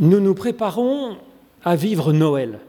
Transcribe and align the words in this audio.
nous 0.00 0.20
nous 0.20 0.34
préparons 0.34 1.16
à 1.64 1.76
vivre 1.76 2.12
Noël. 2.12 2.60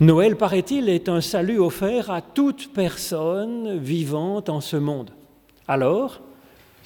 Noël, 0.00 0.36
paraît-il, 0.36 0.88
est 0.88 1.08
un 1.08 1.20
salut 1.20 1.58
offert 1.58 2.10
à 2.10 2.22
toute 2.22 2.72
personne 2.72 3.78
vivant 3.78 4.42
en 4.46 4.60
ce 4.60 4.76
monde. 4.76 5.10
Alors, 5.66 6.20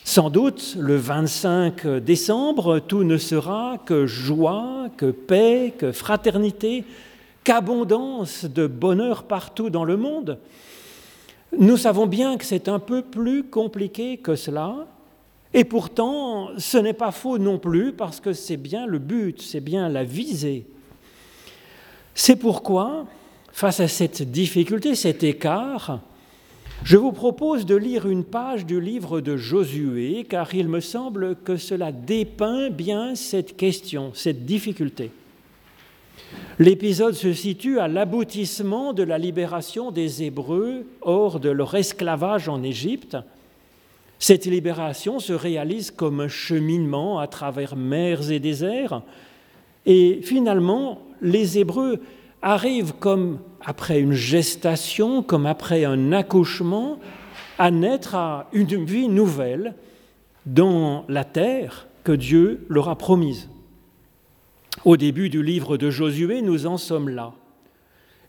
sans 0.04 0.30
doute, 0.30 0.76
le 0.78 0.96
25 0.96 1.86
décembre, 1.98 2.78
tout 2.80 3.04
ne 3.04 3.18
sera 3.18 3.76
que 3.84 4.06
joie, 4.06 4.88
que 4.96 5.10
paix, 5.10 5.74
que 5.76 5.92
fraternité, 5.92 6.84
qu'abondance 7.44 8.46
de 8.46 8.66
bonheur 8.66 9.24
partout 9.24 9.68
dans 9.68 9.84
le 9.84 9.96
monde. 9.96 10.38
Nous 11.58 11.76
savons 11.76 12.06
bien 12.06 12.38
que 12.38 12.46
c'est 12.46 12.68
un 12.68 12.78
peu 12.78 13.02
plus 13.02 13.44
compliqué 13.44 14.16
que 14.16 14.34
cela, 14.34 14.86
et 15.54 15.64
pourtant 15.64 16.50
ce 16.58 16.78
n'est 16.78 16.92
pas 16.92 17.12
faux 17.12 17.38
non 17.38 17.58
plus, 17.58 17.92
parce 17.92 18.20
que 18.20 18.32
c'est 18.32 18.56
bien 18.56 18.86
le 18.86 18.98
but, 18.98 19.40
c'est 19.40 19.60
bien 19.60 19.88
la 19.88 20.04
visée. 20.04 20.66
C'est 22.14 22.36
pourquoi, 22.36 23.06
face 23.52 23.80
à 23.80 23.88
cette 23.88 24.22
difficulté, 24.22 24.94
cet 24.94 25.22
écart, 25.22 26.00
je 26.84 26.96
vous 26.96 27.12
propose 27.12 27.64
de 27.64 27.76
lire 27.76 28.08
une 28.08 28.24
page 28.24 28.66
du 28.66 28.80
livre 28.80 29.20
de 29.20 29.36
Josué, 29.36 30.26
car 30.28 30.52
il 30.54 30.68
me 30.68 30.80
semble 30.80 31.36
que 31.36 31.56
cela 31.56 31.92
dépeint 31.92 32.70
bien 32.70 33.14
cette 33.14 33.56
question, 33.56 34.10
cette 34.14 34.44
difficulté. 34.44 35.12
L'épisode 36.58 37.14
se 37.14 37.32
situe 37.32 37.78
à 37.78 37.88
l'aboutissement 37.88 38.92
de 38.92 39.02
la 39.04 39.18
libération 39.18 39.90
des 39.90 40.24
Hébreux 40.24 40.84
hors 41.00 41.40
de 41.40 41.50
leur 41.50 41.74
esclavage 41.74 42.48
en 42.48 42.62
Égypte. 42.62 43.16
Cette 44.22 44.46
libération 44.46 45.18
se 45.18 45.32
réalise 45.32 45.90
comme 45.90 46.20
un 46.20 46.28
cheminement 46.28 47.18
à 47.18 47.26
travers 47.26 47.74
mers 47.74 48.30
et 48.30 48.38
déserts, 48.38 49.02
et 49.84 50.20
finalement, 50.22 51.02
les 51.20 51.58
Hébreux 51.58 51.98
arrivent 52.40 52.92
comme 53.00 53.40
après 53.64 53.98
une 53.98 54.12
gestation, 54.12 55.24
comme 55.24 55.44
après 55.44 55.84
un 55.84 56.12
accouchement, 56.12 57.00
à 57.58 57.72
naître 57.72 58.14
à 58.14 58.46
une 58.52 58.84
vie 58.84 59.08
nouvelle 59.08 59.74
dans 60.46 61.04
la 61.08 61.24
terre 61.24 61.88
que 62.04 62.12
Dieu 62.12 62.64
leur 62.68 62.88
a 62.90 62.96
promise. 62.96 63.48
Au 64.84 64.96
début 64.96 65.30
du 65.30 65.42
livre 65.42 65.76
de 65.76 65.90
Josué, 65.90 66.42
nous 66.42 66.66
en 66.66 66.76
sommes 66.76 67.08
là. 67.08 67.32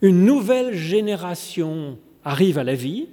Une 0.02 0.26
nouvelle 0.26 0.74
génération 0.74 2.00
arrive 2.26 2.58
à 2.58 2.64
la 2.64 2.74
vie, 2.74 3.10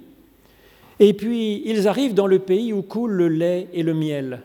et 1.01 1.13
puis 1.13 1.63
ils 1.65 1.87
arrivent 1.87 2.13
dans 2.13 2.27
le 2.27 2.37
pays 2.37 2.71
où 2.71 2.83
coule 2.83 3.13
le 3.13 3.27
lait 3.27 3.67
et 3.73 3.81
le 3.81 3.95
miel. 3.95 4.43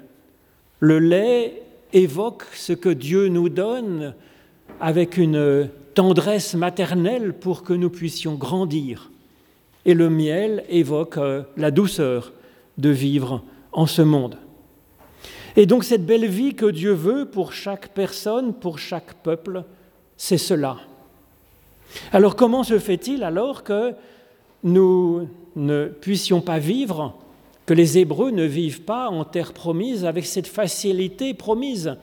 Le 0.80 0.98
lait 0.98 1.62
évoque 1.92 2.44
ce 2.54 2.72
que 2.72 2.88
Dieu 2.88 3.28
nous 3.28 3.50
donne 3.50 4.14
avec 4.80 5.18
une 5.18 5.68
tendresse 5.92 6.54
maternelle 6.54 7.34
pour 7.34 7.62
que 7.62 7.74
nous 7.74 7.90
puissions 7.90 8.36
grandir. 8.36 9.10
Et 9.84 9.92
le 9.92 10.08
miel 10.08 10.64
évoque 10.70 11.18
euh, 11.18 11.42
la 11.58 11.70
douceur 11.70 12.32
de 12.78 12.88
vivre 12.88 13.42
en 13.72 13.86
ce 13.86 14.00
monde. 14.00 14.38
Et 15.56 15.66
donc 15.66 15.84
cette 15.84 16.06
belle 16.06 16.26
vie 16.26 16.54
que 16.54 16.66
Dieu 16.66 16.92
veut 16.92 17.26
pour 17.26 17.52
chaque 17.52 17.88
personne, 17.88 18.54
pour 18.54 18.78
chaque 18.78 19.12
peuple, 19.22 19.62
c'est 20.16 20.38
cela. 20.38 20.78
Alors 22.12 22.34
comment 22.34 22.64
se 22.64 22.78
fait-il 22.78 23.24
alors 23.24 23.62
que 23.62 23.92
nous 24.64 25.28
ne 25.56 25.86
puissions 25.86 26.40
pas 26.40 26.58
vivre, 26.58 27.16
que 27.64 27.74
les 27.74 27.98
Hébreux 27.98 28.30
ne 28.30 28.44
vivent 28.44 28.82
pas 28.82 29.08
en 29.08 29.24
terre 29.24 29.52
promise 29.52 30.04
avec 30.04 30.24
cette 30.24 30.46
facilité 30.46 31.34
promise 31.34 31.96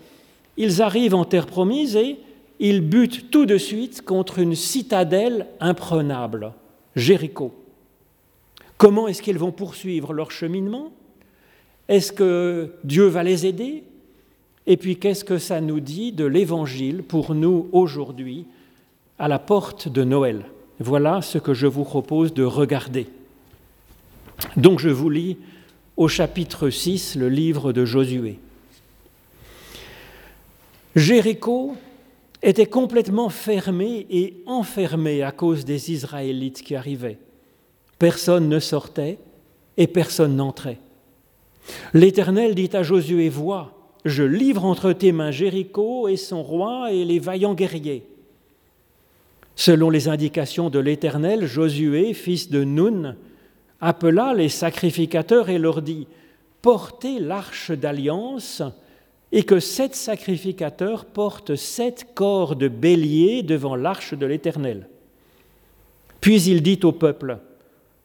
Ils 0.57 0.81
arrivent 0.81 1.15
en 1.15 1.23
terre 1.23 1.47
promise 1.47 1.95
et 1.95 2.17
ils 2.59 2.81
butent 2.81 3.31
tout 3.31 3.45
de 3.45 3.57
suite 3.57 4.03
contre 4.03 4.39
une 4.39 4.55
citadelle 4.55 5.47
imprenable, 5.59 6.53
Jéricho. 6.95 7.53
Comment 8.77 9.07
est-ce 9.07 9.21
qu'ils 9.21 9.37
vont 9.37 9.51
poursuivre 9.51 10.13
leur 10.13 10.31
cheminement? 10.31 10.91
Est-ce 11.87 12.11
que 12.11 12.73
Dieu 12.83 13.05
va 13.05 13.23
les 13.23 13.45
aider? 13.45 13.83
Et 14.67 14.77
puis 14.77 14.97
qu'est-ce 14.97 15.25
que 15.25 15.37
ça 15.37 15.61
nous 15.61 15.79
dit 15.79 16.11
de 16.11 16.25
l'Évangile 16.25 17.03
pour 17.03 17.33
nous 17.35 17.67
aujourd'hui 17.71 18.45
à 19.19 19.27
la 19.27 19.39
porte 19.39 19.87
de 19.87 20.03
Noël? 20.03 20.45
Voilà 20.79 21.21
ce 21.21 21.37
que 21.37 21.53
je 21.53 21.67
vous 21.67 21.83
propose 21.83 22.33
de 22.33 22.43
regarder. 22.43 23.07
Donc 24.57 24.79
je 24.79 24.89
vous 24.89 25.09
lis 25.09 25.37
au 25.97 26.07
chapitre 26.07 26.69
6 26.69 27.15
le 27.15 27.29
livre 27.29 27.73
de 27.73 27.85
Josué. 27.85 28.39
Jéricho 30.95 31.75
était 32.41 32.65
complètement 32.65 33.29
fermé 33.29 34.05
et 34.09 34.43
enfermé 34.45 35.23
à 35.23 35.31
cause 35.31 35.65
des 35.65 35.91
Israélites 35.91 36.61
qui 36.61 36.75
arrivaient. 36.75 37.17
Personne 37.97 38.49
ne 38.49 38.59
sortait 38.59 39.17
et 39.77 39.87
personne 39.87 40.35
n'entrait. 40.35 40.79
L'Éternel 41.93 42.53
dit 42.53 42.69
à 42.73 42.83
Josué, 42.83 43.29
Vois, 43.29 43.73
je 44.05 44.23
livre 44.23 44.65
entre 44.65 44.91
tes 44.91 45.11
mains 45.11 45.31
Jéricho 45.31 46.07
et 46.07 46.17
son 46.17 46.43
roi 46.43 46.91
et 46.91 47.05
les 47.05 47.19
vaillants 47.19 47.53
guerriers. 47.53 48.05
Selon 49.55 49.89
les 49.89 50.07
indications 50.07 50.69
de 50.69 50.79
l'Éternel, 50.79 51.45
Josué, 51.45 52.13
fils 52.13 52.49
de 52.49 52.63
Nun, 52.63 53.15
appela 53.83 54.33
les 54.33 54.49
sacrificateurs 54.49 55.49
et 55.49 55.59
leur 55.59 55.81
dit, 55.81 56.07
Portez 56.61 57.19
l'arche 57.19 57.71
d'alliance 57.71 58.63
et 59.33 59.43
que 59.43 59.59
sept 59.59 59.93
sacrificateurs 59.93 61.03
portent 61.03 61.57
sept 61.57 62.07
corps 62.15 62.55
de 62.55 62.69
bélier 62.69 63.43
devant 63.43 63.75
l'arche 63.75 64.13
de 64.13 64.25
l'Éternel. 64.25 64.87
Puis 66.21 66.43
il 66.43 66.63
dit 66.63 66.79
au 66.83 66.93
peuple, 66.93 67.39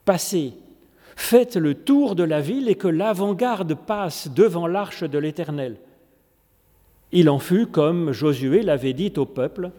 Passez, 0.05 0.53
Faites 1.15 1.56
le 1.56 1.75
tour 1.75 2.15
de 2.15 2.22
la 2.22 2.41
ville 2.41 2.69
et 2.69 2.77
que 2.77 2.89
l'avant-garde 2.89 3.75
passe 3.75 4.28
devant 4.28 4.66
l'arche 4.66 5.05
de 5.05 5.19
l'Éternel. 5.19 5.77
Il 7.12 7.28
en 7.28 7.39
fut 7.39 7.66
comme 7.66 8.12
Josué 8.12 8.62
l'avait 8.62 8.93
dit 8.93 9.12
au 9.16 9.27
peuple. 9.27 9.71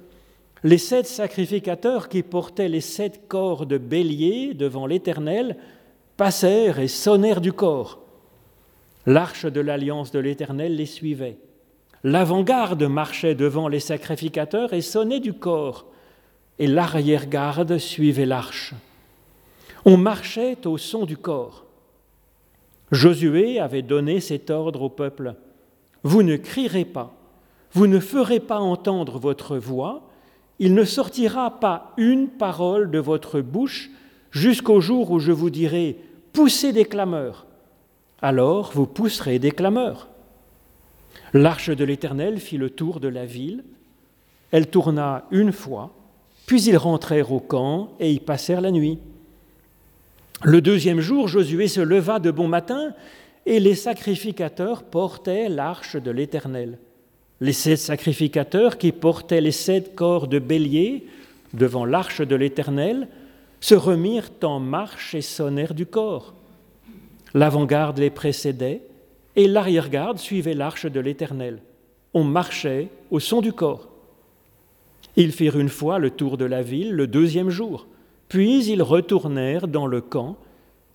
Les 0.63 0.77
sept 0.77 1.07
sacrificateurs 1.07 2.09
qui 2.09 2.23
portaient 2.23 2.67
les 2.67 2.81
sept 2.81 3.27
corps 3.27 3.65
de 3.65 3.77
bélier 3.77 4.53
devant 4.53 4.85
l'Éternel 4.85 5.55
passèrent 6.19 6.79
et 6.79 6.89
sonnèrent 6.89 7.39
du 7.39 7.53
corps. 7.53 7.99
L'arche 9.05 9.45
de 9.45 9.61
l'alliance 9.61 10.11
de 10.11 10.19
l'Éternel 10.19 10.75
les 10.75 10.85
suivait. 10.85 11.37
L'avant-garde 12.03 12.83
marchait 12.83 13.35
devant 13.35 13.69
les 13.69 13.79
sacrificateurs 13.79 14.73
et 14.73 14.81
sonnait 14.81 15.21
du 15.21 15.31
corps, 15.31 15.85
et 16.59 16.67
l'arrière-garde 16.67 17.77
suivait 17.77 18.25
l'arche. 18.25 18.73
On 19.85 19.95
marchait 19.95 20.67
au 20.67 20.77
son 20.77 21.05
du 21.05 21.15
corps. 21.15 21.65
Josué 22.91 23.61
avait 23.61 23.81
donné 23.81 24.19
cet 24.19 24.49
ordre 24.49 24.81
au 24.81 24.89
peuple. 24.89 25.35
Vous 26.03 26.21
ne 26.21 26.35
crierez 26.35 26.83
pas, 26.83 27.13
vous 27.71 27.87
ne 27.87 28.01
ferez 28.01 28.41
pas 28.41 28.59
entendre 28.59 29.19
votre 29.19 29.55
voix, 29.55 30.09
il 30.59 30.73
ne 30.73 30.83
sortira 30.83 31.61
pas 31.61 31.93
une 31.95 32.27
parole 32.27 32.91
de 32.91 32.99
votre 32.99 33.39
bouche 33.39 33.89
jusqu'au 34.31 34.81
jour 34.81 35.11
où 35.11 35.19
je 35.19 35.31
vous 35.31 35.49
dirai 35.49 35.97
poussez 36.33 36.73
des 36.73 36.85
clameurs. 36.85 37.45
Alors 38.21 38.71
vous 38.73 38.85
pousserez 38.85 39.39
des 39.39 39.51
clameurs. 39.51 40.07
L'arche 41.33 41.69
de 41.69 41.83
l'Éternel 41.83 42.39
fit 42.39 42.57
le 42.57 42.69
tour 42.69 42.99
de 42.99 43.07
la 43.07 43.25
ville. 43.25 43.63
Elle 44.51 44.67
tourna 44.67 45.25
une 45.31 45.51
fois, 45.51 45.93
puis 46.47 46.63
ils 46.63 46.77
rentrèrent 46.77 47.31
au 47.31 47.39
camp 47.39 47.91
et 47.99 48.11
y 48.11 48.19
passèrent 48.19 48.61
la 48.61 48.71
nuit. 48.71 48.99
Le 50.43 50.61
deuxième 50.61 51.01
jour, 51.01 51.27
Josué 51.27 51.67
se 51.67 51.81
leva 51.81 52.19
de 52.19 52.31
bon 52.31 52.47
matin 52.47 52.93
et 53.45 53.59
les 53.59 53.75
sacrificateurs 53.75 54.83
portaient 54.83 55.49
l'arche 55.49 55.95
de 55.95 56.11
l'Éternel. 56.11 56.79
Les 57.41 57.53
sept 57.53 57.77
sacrificateurs 57.77 58.77
qui 58.77 58.91
portaient 58.91 59.41
les 59.41 59.51
sept 59.51 59.95
corps 59.95 60.27
de 60.27 60.39
bélier 60.39 61.05
devant 61.53 61.85
l'arche 61.85 62.21
de 62.21 62.35
l'Éternel 62.35 63.07
se 63.59 63.75
remirent 63.75 64.31
en 64.43 64.59
marche 64.59 65.15
et 65.15 65.21
sonnèrent 65.21 65.73
du 65.73 65.85
corps. 65.85 66.33
L'avant-garde 67.33 67.99
les 67.99 68.09
précédait 68.09 68.81
et 69.35 69.47
l'arrière-garde 69.47 70.17
suivait 70.17 70.53
l'arche 70.53 70.85
de 70.85 70.99
l'Éternel. 70.99 71.61
On 72.13 72.23
marchait 72.23 72.87
au 73.11 73.19
son 73.19 73.41
du 73.41 73.53
corps. 73.53 73.87
Ils 75.15 75.31
firent 75.31 75.59
une 75.59 75.69
fois 75.69 75.99
le 75.99 76.11
tour 76.11 76.37
de 76.37 76.45
la 76.45 76.61
ville 76.61 76.93
le 76.93 77.07
deuxième 77.07 77.49
jour. 77.49 77.87
Puis 78.29 78.65
ils 78.65 78.83
retournèrent 78.83 79.67
dans 79.67 79.87
le 79.87 80.01
camp, 80.01 80.37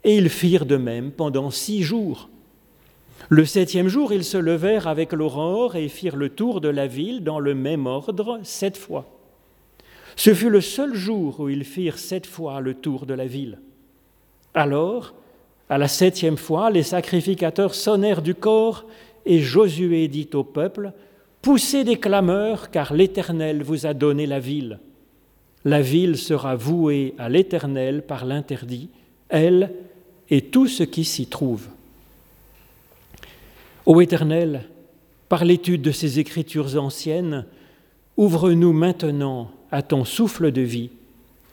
et 0.04 0.16
ils 0.16 0.28
firent 0.28 0.66
de 0.66 0.76
même 0.76 1.10
pendant 1.10 1.50
six 1.50 1.82
jours. 1.82 2.28
Le 3.28 3.44
septième 3.44 3.88
jour, 3.88 4.12
ils 4.12 4.24
se 4.24 4.36
levèrent 4.36 4.86
avec 4.86 5.12
l'aurore 5.12 5.76
et 5.76 5.88
firent 5.88 6.16
le 6.16 6.28
tour 6.28 6.60
de 6.60 6.68
la 6.68 6.86
ville 6.86 7.24
dans 7.24 7.40
le 7.40 7.54
même 7.54 7.86
ordre 7.86 8.38
sept 8.42 8.76
fois. 8.76 9.06
Ce 10.16 10.32
fut 10.32 10.50
le 10.50 10.60
seul 10.60 10.94
jour 10.94 11.40
où 11.40 11.48
ils 11.48 11.64
firent 11.64 11.98
sept 11.98 12.26
fois 12.26 12.60
le 12.60 12.74
tour 12.74 13.06
de 13.06 13.14
la 13.14 13.26
ville. 13.26 13.58
Alors, 14.54 15.14
à 15.68 15.78
la 15.78 15.88
septième 15.88 16.36
fois, 16.36 16.70
les 16.70 16.82
sacrificateurs 16.82 17.74
sonnèrent 17.74 18.22
du 18.22 18.34
corps, 18.34 18.84
et 19.26 19.40
Josué 19.40 20.08
dit 20.08 20.28
au 20.34 20.44
peuple, 20.44 20.92
Poussez 21.42 21.84
des 21.84 21.98
clameurs, 21.98 22.70
car 22.70 22.94
l'Éternel 22.94 23.62
vous 23.62 23.86
a 23.86 23.94
donné 23.94 24.26
la 24.26 24.40
ville. 24.40 24.78
La 25.64 25.80
ville 25.80 26.16
sera 26.16 26.56
vouée 26.56 27.14
à 27.18 27.28
l'Éternel 27.28 28.02
par 28.02 28.24
l'interdit, 28.24 28.90
elle 29.28 29.72
et 30.30 30.42
tout 30.42 30.68
ce 30.68 30.82
qui 30.82 31.04
s'y 31.04 31.26
trouve. 31.26 31.68
Ô 33.86 34.00
Éternel, 34.00 34.64
par 35.28 35.44
l'étude 35.44 35.82
de 35.82 35.90
ces 35.90 36.18
écritures 36.18 36.82
anciennes, 36.82 37.44
ouvre-nous 38.16 38.72
maintenant 38.72 39.50
à 39.74 39.82
ton 39.82 40.04
souffle 40.04 40.52
de 40.52 40.60
vie, 40.60 40.90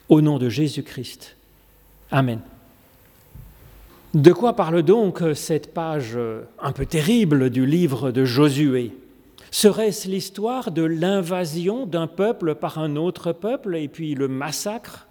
au 0.07 0.21
nom 0.21 0.37
de 0.37 0.47
Jésus-Christ. 0.47 1.37
Amen. 2.11 2.39
De 4.13 4.31
quoi 4.31 4.55
parle 4.55 4.83
donc 4.83 5.23
cette 5.33 5.73
page 5.73 6.19
un 6.61 6.71
peu 6.71 6.85
terrible 6.85 7.49
du 7.49 7.65
livre 7.65 8.11
de 8.11 8.23
Josué? 8.23 8.91
Serait-ce 9.49 10.07
l'histoire 10.07 10.69
de 10.69 10.83
l'invasion 10.83 11.87
d'un 11.87 12.05
peuple 12.05 12.53
par 12.53 12.77
un 12.77 12.95
autre 12.95 13.33
peuple 13.33 13.75
et 13.75 13.87
puis 13.87 14.13
le 14.13 14.27
massacre 14.27 15.07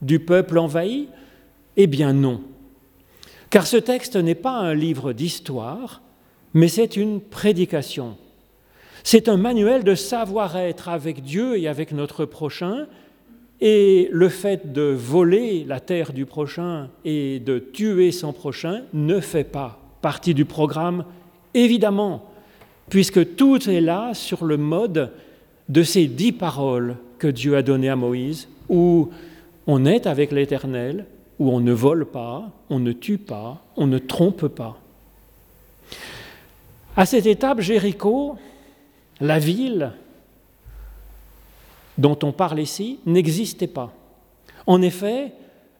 du 0.00 0.20
peuple 0.20 0.56
envahi? 0.56 1.08
Eh 1.76 1.88
bien 1.88 2.12
non. 2.12 2.42
Car 3.50 3.66
ce 3.66 3.76
texte 3.76 4.14
n'est 4.14 4.36
pas 4.36 4.56
un 4.56 4.74
livre 4.74 5.12
d'histoire, 5.12 6.00
mais 6.54 6.68
c'est 6.68 6.96
une 6.96 7.20
prédication. 7.20 8.16
C'est 9.04 9.28
un 9.28 9.36
manuel 9.36 9.84
de 9.84 9.94
savoir-être 9.94 10.88
avec 10.88 11.22
Dieu 11.22 11.58
et 11.58 11.68
avec 11.68 11.92
notre 11.92 12.24
prochain, 12.24 12.86
et 13.60 14.08
le 14.10 14.28
fait 14.28 14.72
de 14.72 14.82
voler 14.82 15.64
la 15.64 15.78
terre 15.80 16.12
du 16.12 16.26
prochain 16.26 16.88
et 17.04 17.38
de 17.38 17.58
tuer 17.58 18.10
son 18.10 18.32
prochain 18.32 18.82
ne 18.92 19.20
fait 19.20 19.44
pas 19.44 19.78
partie 20.00 20.34
du 20.34 20.44
programme, 20.44 21.04
évidemment 21.54 22.32
puisque 22.92 23.36
tout 23.36 23.70
est 23.70 23.80
là 23.80 24.12
sur 24.12 24.44
le 24.44 24.58
mode 24.58 25.12
de 25.70 25.82
ces 25.82 26.08
dix 26.08 26.32
paroles 26.32 26.96
que 27.18 27.26
Dieu 27.26 27.56
a 27.56 27.62
données 27.62 27.88
à 27.88 27.96
Moïse, 27.96 28.48
où 28.68 29.08
on 29.66 29.86
est 29.86 30.06
avec 30.06 30.30
l'Éternel, 30.30 31.06
où 31.38 31.50
on 31.50 31.60
ne 31.60 31.72
vole 31.72 32.04
pas, 32.04 32.50
on 32.68 32.80
ne 32.80 32.92
tue 32.92 33.16
pas, 33.16 33.64
on 33.76 33.86
ne 33.86 33.96
trompe 33.96 34.46
pas. 34.46 34.78
À 36.94 37.06
cette 37.06 37.24
étape, 37.24 37.60
Jéricho, 37.60 38.36
la 39.22 39.38
ville 39.38 39.92
dont 41.96 42.18
on 42.22 42.32
parle 42.32 42.60
ici, 42.60 42.98
n'existait 43.06 43.66
pas. 43.66 43.92
En 44.66 44.82
effet, 44.82 45.32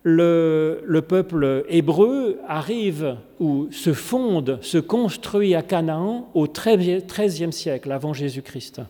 le, 0.02 1.00
peuple 1.06 1.64
hébreu 1.68 2.38
arrive 2.46 3.16
ou 3.40 3.68
se 3.70 3.92
fonde, 3.92 4.58
se 4.62 4.78
construit 4.78 5.54
à 5.54 5.62
Canaan 5.62 6.28
au 6.34 6.46
XIIIe 6.46 7.52
siècle 7.52 7.92
avant 7.92 8.12
Jésus-Christ. 8.12 8.80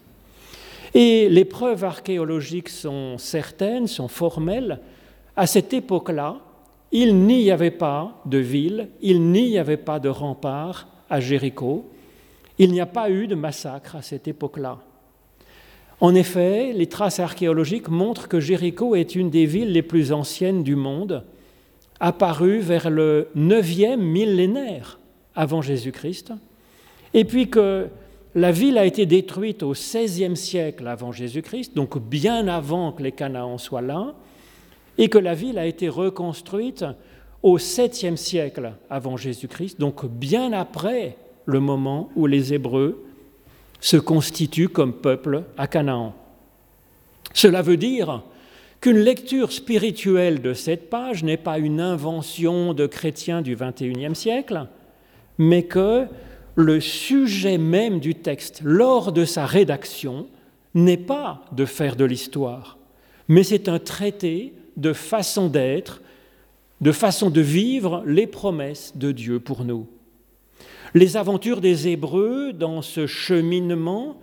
Et 0.95 1.29
les 1.29 1.45
preuves 1.45 1.85
archéologiques 1.85 2.69
sont 2.69 3.17
certaines, 3.19 3.87
sont 3.87 4.09
formelles. 4.09 4.81
À 5.37 5.47
cette 5.47 5.73
époque-là, 5.73 6.37
il 6.91 7.17
n'y 7.17 7.51
avait 7.51 7.71
pas 7.71 8.21
de 8.27 8.39
ville, 8.39 8.89
il 9.01 9.31
n'y 9.31 9.57
avait 9.57 9.79
pas 9.79 9.99
de 9.99 10.11
rempart 10.11 10.89
à 11.09 11.21
Jéricho, 11.21 11.87
il 12.59 12.73
n'y 12.73 12.81
a 12.81 12.87
pas 12.87 13.11
eu 13.11 13.27
de 13.27 13.35
massacre 13.35 13.97
à 13.97 14.03
cette 14.03 14.29
époque-là. 14.29 14.79
En 16.01 16.15
effet, 16.15 16.73
les 16.73 16.89
traces 16.89 17.21
archéologiques 17.21 17.89
montrent 17.89 18.29
que 18.29 18.41
Jéricho 18.41 18.97
est 18.97 19.15
une 19.15 19.31
des 19.31 19.47
villes 19.47 19.73
les 19.73 19.83
plus 19.83 20.13
anciennes 20.13 20.65
du 20.65 20.75
monde, 20.75 21.25
apparue 22.01 22.59
vers 22.59 22.91
le 22.91 23.29
9e 23.37 23.97
millénaire 23.97 24.99
avant 25.37 25.63
Jésus-Christ, 25.63 26.33
et 27.15 27.25
puis 27.25 27.49
que 27.49 27.87
la 28.35 28.51
ville 28.51 28.79
a 28.79 28.87
été 28.87 29.07
détruite 29.07 29.63
au 29.63 29.73
XVIe 29.73 30.37
siècle 30.37 30.89
avant 30.89 31.13
Jésus-Christ, 31.13 31.77
donc 31.77 31.99
bien 31.99 32.49
avant 32.49 32.93
que 32.93 33.03
les 33.03 33.13
Canaans 33.13 33.59
soient 33.59 33.83
là, 33.83 34.15
et 34.99 35.09
que 35.09 35.19
la 35.19 35.35
ville 35.35 35.59
a 35.59 35.67
été 35.67 35.89
reconstruite 35.89 36.85
au 37.43 37.59
7e 37.59 38.17
siècle 38.17 38.73
avant 38.91 39.17
Jésus-Christ, 39.17 39.79
donc 39.79 40.07
bien 40.07 40.53
après 40.53 41.17
le 41.47 41.61
moment 41.61 42.11
où 42.17 42.27
les 42.27 42.55
Hébreux 42.55 43.05
se 43.81 43.97
constitue 43.97 44.69
comme 44.69 44.93
peuple 44.93 45.44
à 45.59 45.67
Canaan. 45.67 46.15
Cela 47.35 47.62
veut 47.62 47.77
dire 47.77 48.23
qu'une 48.81 48.99
lecture 48.99 49.53
spirituelle 49.53 50.43
de 50.43 50.55
cette 50.55 50.91
page 50.91 51.23
n'est 51.25 51.37
pas 51.37 51.59
une 51.59 51.81
invention 51.81 52.75
de 52.75 52.87
chrétiens 52.87 53.43
du 53.43 53.56
XXIe 53.56 54.15
siècle, 54.15 54.67
mais 55.39 55.65
que 55.65 56.06
le 56.55 56.81
sujet 56.81 57.59
même 57.59 58.00
du 58.00 58.15
texte, 58.15 58.61
lors 58.62 59.12
de 59.12 59.25
sa 59.25 59.47
rédaction, 59.47 60.27
n'est 60.75 60.97
pas 60.97 61.44
de 61.53 61.65
faire 61.65 61.97
de 61.97 62.05
l'histoire, 62.05 62.79
mais 63.29 63.43
c'est 63.43 63.69
un 63.69 63.79
traité 63.79 64.53
de 64.77 64.93
façon 64.93 65.49
d'être, 65.49 66.03
de 66.81 66.93
façon 66.93 67.31
de 67.31 67.41
vivre 67.41 68.03
les 68.06 68.27
promesses 68.27 68.97
de 68.97 69.12
Dieu 69.12 69.39
pour 69.39 69.65
nous. 69.65 69.87
Les 70.94 71.17
aventures 71.17 71.62
des 71.62 71.89
Hébreux 71.89 72.53
dans 72.53 72.83
ce 72.83 73.06
cheminement 73.06 74.17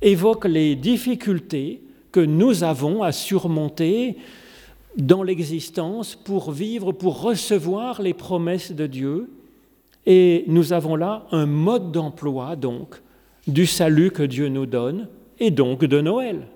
évoquent 0.00 0.46
les 0.46 0.74
difficultés 0.74 1.80
que 2.10 2.18
nous 2.18 2.64
avons 2.64 3.04
à 3.04 3.12
surmonter 3.12 4.16
dans 4.96 5.22
l'existence 5.22 6.16
pour 6.16 6.50
vivre, 6.50 6.90
pour 6.90 7.22
recevoir 7.22 8.02
les 8.02 8.14
promesses 8.14 8.72
de 8.72 8.88
Dieu. 8.88 9.30
Et 10.04 10.44
nous 10.48 10.72
avons 10.72 10.96
là 10.96 11.26
un 11.30 11.46
mode 11.46 11.92
d'emploi, 11.92 12.56
donc, 12.56 13.00
du 13.46 13.64
salut 13.66 14.10
que 14.10 14.24
Dieu 14.24 14.48
nous 14.48 14.66
donne, 14.66 15.08
et 15.38 15.52
donc 15.52 15.84
de 15.84 16.00
Noël. 16.00 16.48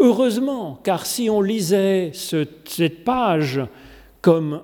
Heureusement, 0.00 0.80
car 0.82 1.06
si 1.06 1.30
on 1.30 1.40
lisait 1.40 2.10
cette 2.14 3.04
page 3.04 3.60
comme 4.20 4.62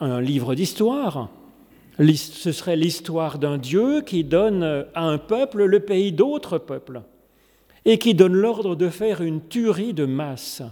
un 0.00 0.20
livre 0.20 0.56
d'histoire, 0.56 1.30
ce 1.98 2.52
serait 2.52 2.76
l'histoire 2.76 3.38
d'un 3.38 3.58
Dieu 3.58 4.02
qui 4.02 4.24
donne 4.24 4.86
à 4.94 5.04
un 5.04 5.18
peuple 5.18 5.64
le 5.64 5.80
pays 5.80 6.12
d'autres 6.12 6.58
peuples 6.58 7.02
et 7.84 7.98
qui 7.98 8.14
donne 8.14 8.34
l'ordre 8.34 8.76
de 8.76 8.88
faire 8.88 9.20
une 9.20 9.46
tuerie 9.48 9.94
de 9.94 10.04
masse. 10.04 10.62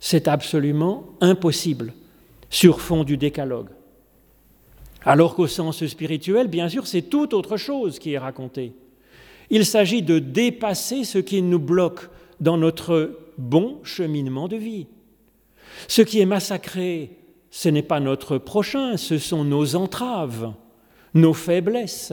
C'est 0.00 0.26
absolument 0.26 1.06
impossible 1.20 1.92
sur 2.50 2.80
fond 2.80 3.04
du 3.04 3.16
décalogue. 3.16 3.68
Alors 5.04 5.34
qu'au 5.34 5.46
sens 5.46 5.86
spirituel, 5.86 6.48
bien 6.48 6.68
sûr, 6.68 6.86
c'est 6.86 7.02
tout 7.02 7.34
autre 7.34 7.56
chose 7.56 7.98
qui 7.98 8.12
est 8.14 8.18
raconté. 8.18 8.72
Il 9.50 9.66
s'agit 9.66 10.02
de 10.02 10.18
dépasser 10.18 11.04
ce 11.04 11.18
qui 11.18 11.42
nous 11.42 11.58
bloque 11.58 12.08
dans 12.40 12.56
notre 12.56 13.18
bon 13.36 13.78
cheminement 13.82 14.48
de 14.48 14.56
vie. 14.56 14.86
Ce 15.88 16.02
qui 16.02 16.20
est 16.20 16.26
massacré 16.26 17.18
ce 17.56 17.68
n'est 17.68 17.82
pas 17.82 18.00
notre 18.00 18.36
prochain, 18.36 18.96
ce 18.96 19.16
sont 19.16 19.44
nos 19.44 19.76
entraves, 19.76 20.52
nos 21.14 21.32
faiblesses, 21.32 22.12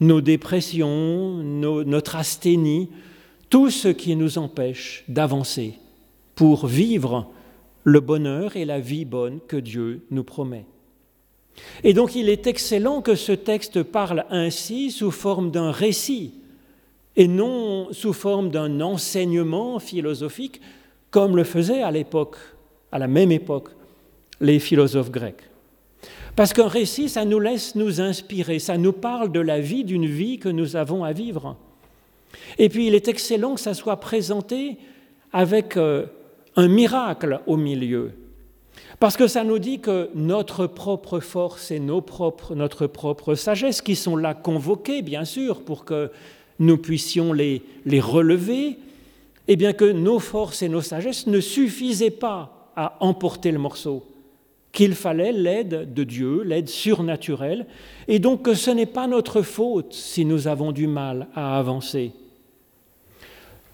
nos 0.00 0.20
dépressions, 0.20 1.36
notre 1.44 2.16
asthénie, 2.16 2.90
tout 3.50 3.70
ce 3.70 3.86
qui 3.86 4.16
nous 4.16 4.36
empêche 4.36 5.04
d'avancer 5.06 5.78
pour 6.34 6.66
vivre 6.66 7.30
le 7.84 8.00
bonheur 8.00 8.56
et 8.56 8.64
la 8.64 8.80
vie 8.80 9.04
bonne 9.04 9.38
que 9.46 9.56
Dieu 9.56 10.04
nous 10.10 10.24
promet. 10.24 10.66
Et 11.84 11.92
donc 11.92 12.16
il 12.16 12.28
est 12.28 12.48
excellent 12.48 13.00
que 13.00 13.14
ce 13.14 13.30
texte 13.30 13.84
parle 13.84 14.24
ainsi 14.28 14.90
sous 14.90 15.12
forme 15.12 15.52
d'un 15.52 15.70
récit 15.70 16.34
et 17.14 17.28
non 17.28 17.92
sous 17.92 18.12
forme 18.12 18.50
d'un 18.50 18.80
enseignement 18.80 19.78
philosophique 19.78 20.60
comme 21.12 21.36
le 21.36 21.44
faisait 21.44 21.84
à 21.84 21.92
l'époque, 21.92 22.38
à 22.90 22.98
la 22.98 23.06
même 23.06 23.30
époque, 23.30 23.68
les 24.40 24.58
philosophes 24.58 25.10
grecs. 25.10 25.50
Parce 26.36 26.52
qu'un 26.52 26.68
récit, 26.68 27.08
ça 27.08 27.24
nous 27.24 27.38
laisse 27.38 27.74
nous 27.76 28.00
inspirer, 28.00 28.58
ça 28.58 28.76
nous 28.76 28.92
parle 28.92 29.30
de 29.30 29.40
la 29.40 29.60
vie, 29.60 29.84
d'une 29.84 30.06
vie 30.06 30.38
que 30.38 30.48
nous 30.48 30.74
avons 30.74 31.04
à 31.04 31.12
vivre. 31.12 31.56
Et 32.58 32.68
puis 32.68 32.88
il 32.88 32.94
est 32.94 33.08
excellent 33.08 33.54
que 33.54 33.60
ça 33.60 33.74
soit 33.74 34.00
présenté 34.00 34.76
avec 35.32 35.76
euh, 35.76 36.06
un 36.56 36.66
miracle 36.66 37.40
au 37.46 37.56
milieu. 37.56 38.12
Parce 38.98 39.16
que 39.16 39.28
ça 39.28 39.44
nous 39.44 39.60
dit 39.60 39.78
que 39.78 40.10
notre 40.14 40.66
propre 40.66 41.20
force 41.20 41.70
et 41.70 41.78
notre 41.78 42.86
propre 42.86 43.34
sagesse, 43.34 43.80
qui 43.80 43.94
sont 43.94 44.16
là 44.16 44.34
convoquées, 44.34 45.02
bien 45.02 45.24
sûr, 45.24 45.62
pour 45.62 45.84
que 45.84 46.10
nous 46.58 46.78
puissions 46.78 47.32
les, 47.32 47.62
les 47.84 48.00
relever, 48.00 48.78
eh 49.46 49.56
bien 49.56 49.72
que 49.72 49.84
nos 49.84 50.18
forces 50.18 50.62
et 50.62 50.68
nos 50.68 50.80
sagesses 50.80 51.26
ne 51.26 51.40
suffisaient 51.40 52.10
pas 52.10 52.70
à 52.76 52.96
emporter 53.00 53.52
le 53.52 53.58
morceau 53.58 54.04
qu'il 54.74 54.94
fallait 54.94 55.32
l'aide 55.32 55.94
de 55.94 56.04
Dieu, 56.04 56.42
l'aide 56.42 56.68
surnaturelle, 56.68 57.66
et 58.08 58.18
donc 58.18 58.42
que 58.42 58.54
ce 58.54 58.70
n'est 58.70 58.84
pas 58.84 59.06
notre 59.06 59.40
faute 59.40 59.94
si 59.94 60.26
nous 60.26 60.48
avons 60.48 60.72
du 60.72 60.86
mal 60.86 61.28
à 61.34 61.58
avancer. 61.58 62.12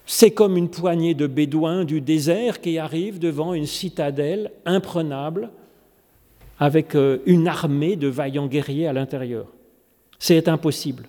C'est 0.05 0.31
comme 0.31 0.57
une 0.57 0.69
poignée 0.69 1.13
de 1.13 1.27
bédouins 1.27 1.83
du 1.83 2.01
désert 2.01 2.61
qui 2.61 2.77
arrivent 2.77 3.19
devant 3.19 3.53
une 3.53 3.65
citadelle 3.65 4.51
imprenable 4.65 5.49
avec 6.59 6.95
euh, 6.95 7.17
une 7.25 7.47
armée 7.47 7.95
de 7.95 8.07
vaillants 8.07 8.47
guerriers 8.47 8.87
à 8.87 8.93
l'intérieur. 8.93 9.47
C'est 10.19 10.47
impossible. 10.47 11.05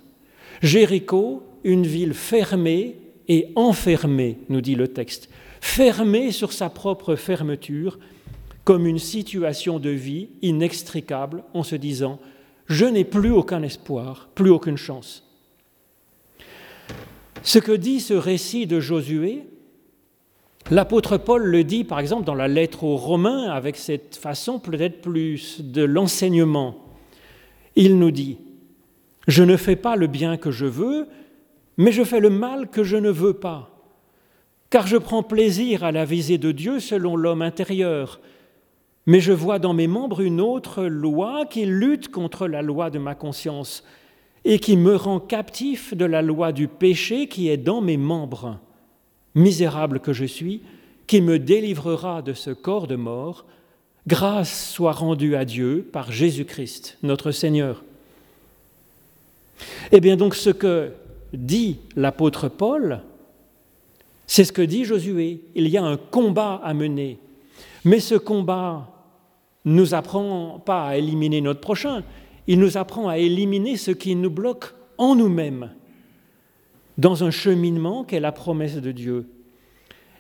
Jéricho 0.62 1.42
une 1.64 1.86
ville 1.86 2.14
fermée 2.14 2.96
et 3.28 3.48
enfermée, 3.54 4.38
nous 4.48 4.60
dit 4.60 4.74
le 4.74 4.88
texte, 4.88 5.28
fermée 5.60 6.32
sur 6.32 6.52
sa 6.52 6.70
propre 6.70 7.14
fermeture, 7.14 7.98
comme 8.64 8.86
une 8.86 8.98
situation 8.98 9.78
de 9.78 9.90
vie 9.90 10.30
inextricable 10.42 11.42
en 11.54 11.62
se 11.62 11.76
disant⁇ 11.76 12.14
Je 12.66 12.86
n'ai 12.86 13.04
plus 13.04 13.30
aucun 13.30 13.62
espoir, 13.62 14.28
plus 14.34 14.50
aucune 14.50 14.76
chance⁇ 14.76 15.24
Ce 17.42 17.58
que 17.58 17.72
dit 17.72 18.00
ce 18.00 18.14
récit 18.14 18.66
de 18.66 18.78
Josué, 18.78 19.44
l'apôtre 20.70 21.16
Paul 21.16 21.42
le 21.42 21.64
dit 21.64 21.84
par 21.84 21.98
exemple 21.98 22.24
dans 22.24 22.34
la 22.34 22.48
lettre 22.48 22.84
aux 22.84 22.96
Romains 22.96 23.50
avec 23.50 23.76
cette 23.76 24.16
façon 24.16 24.58
peut-être 24.58 25.00
plus 25.00 25.60
de 25.60 25.82
l'enseignement. 25.82 26.76
Il 27.74 27.98
nous 27.98 28.10
dit⁇ 28.12 28.38
Je 29.26 29.42
ne 29.42 29.56
fais 29.56 29.76
pas 29.76 29.96
le 29.96 30.06
bien 30.06 30.36
que 30.36 30.52
je 30.52 30.66
veux, 30.66 31.08
mais 31.76 31.90
je 31.90 32.04
fais 32.04 32.20
le 32.20 32.30
mal 32.30 32.68
que 32.68 32.84
je 32.84 32.96
ne 32.96 33.10
veux 33.10 33.34
pas. 33.34 33.70
Car 34.70 34.86
je 34.86 34.96
prends 34.96 35.22
plaisir 35.22 35.84
à 35.84 35.92
la 35.92 36.04
visée 36.04 36.38
de 36.38 36.52
Dieu 36.52 36.80
selon 36.80 37.16
l'homme 37.16 37.42
intérieur, 37.42 38.20
mais 39.06 39.20
je 39.20 39.32
vois 39.32 39.58
dans 39.58 39.74
mes 39.74 39.86
membres 39.86 40.20
une 40.20 40.40
autre 40.40 40.84
loi 40.84 41.44
qui 41.46 41.66
lutte 41.66 42.08
contre 42.08 42.46
la 42.46 42.62
loi 42.62 42.90
de 42.90 42.98
ma 42.98 43.14
conscience 43.14 43.84
et 44.44 44.58
qui 44.58 44.76
me 44.76 44.96
rend 44.96 45.20
captif 45.20 45.94
de 45.94 46.04
la 46.04 46.22
loi 46.22 46.52
du 46.52 46.68
péché 46.68 47.28
qui 47.28 47.48
est 47.48 47.56
dans 47.56 47.80
mes 47.80 47.96
membres. 47.96 48.58
Misérable 49.34 50.00
que 50.00 50.12
je 50.12 50.24
suis, 50.24 50.62
qui 51.06 51.20
me 51.20 51.38
délivrera 51.38 52.22
de 52.22 52.32
ce 52.32 52.50
corps 52.50 52.86
de 52.86 52.96
mort, 52.96 53.44
grâce 54.06 54.70
soit 54.70 54.92
rendue 54.92 55.36
à 55.36 55.44
Dieu 55.44 55.88
par 55.92 56.12
Jésus-Christ, 56.12 56.98
notre 57.02 57.30
Seigneur. 57.30 57.82
Eh 59.90 60.00
bien 60.00 60.16
donc 60.16 60.34
ce 60.34 60.50
que 60.50 60.92
dit 61.32 61.78
l'apôtre 61.96 62.48
Paul, 62.48 63.02
c'est 64.26 64.44
ce 64.44 64.52
que 64.52 64.62
dit 64.62 64.84
Josué. 64.84 65.40
Il 65.54 65.68
y 65.68 65.76
a 65.76 65.84
un 65.84 65.96
combat 65.96 66.60
à 66.64 66.74
mener. 66.74 67.18
Mais 67.84 68.00
ce 68.00 68.14
combat 68.14 68.88
ne 69.64 69.74
nous 69.74 69.94
apprend 69.94 70.60
pas 70.64 70.86
à 70.86 70.96
éliminer 70.96 71.40
notre 71.40 71.60
prochain, 71.60 72.02
il 72.46 72.58
nous 72.58 72.76
apprend 72.76 73.08
à 73.08 73.18
éliminer 73.18 73.76
ce 73.76 73.90
qui 73.90 74.14
nous 74.14 74.30
bloque 74.30 74.74
en 74.98 75.14
nous-mêmes, 75.14 75.70
dans 76.98 77.24
un 77.24 77.30
cheminement 77.30 78.04
qu'est 78.04 78.20
la 78.20 78.32
promesse 78.32 78.76
de 78.76 78.92
Dieu. 78.92 79.26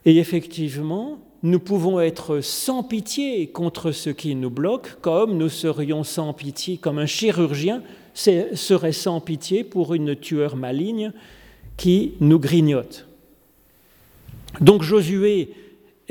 Et 0.04 0.18
effectivement, 0.18 1.18
nous 1.42 1.58
pouvons 1.58 2.00
être 2.00 2.40
sans 2.40 2.82
pitié 2.82 3.48
contre 3.48 3.90
ce 3.90 4.10
qui 4.10 4.34
nous 4.34 4.50
bloque, 4.50 5.00
comme 5.00 5.36
nous 5.36 5.48
serions 5.48 6.04
sans 6.04 6.32
pitié, 6.32 6.76
comme 6.76 6.98
un 6.98 7.06
chirurgien 7.06 7.82
serait 8.14 8.92
sans 8.92 9.20
pitié 9.20 9.64
pour 9.64 9.94
une 9.94 10.14
tueur 10.14 10.56
maligne 10.56 11.12
qui 11.76 12.12
nous 12.20 12.38
grignote. 12.38 13.06
Donc 14.60 14.82
Josué 14.82 15.52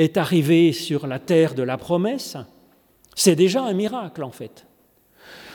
est 0.02 0.18
arrivé 0.18 0.74
sur 0.74 1.08
la 1.08 1.20
terre 1.20 1.56
de 1.56 1.64
la 1.64 1.78
promesse, 1.78 2.38
c'est 3.16 3.36
déjà 3.36 3.64
un 3.64 3.74
miracle 3.74 4.24
en 4.24 4.32
fait. 4.32 4.66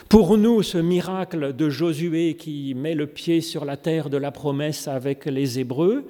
Pour 0.09 0.37
nous, 0.37 0.63
ce 0.63 0.77
miracle 0.77 1.53
de 1.53 1.69
Josué 1.69 2.35
qui 2.35 2.73
met 2.75 2.95
le 2.95 3.07
pied 3.07 3.41
sur 3.41 3.65
la 3.65 3.75
terre 3.75 4.09
de 4.09 4.17
la 4.17 4.31
promesse 4.31 4.87
avec 4.87 5.25
les 5.25 5.59
Hébreux, 5.59 6.07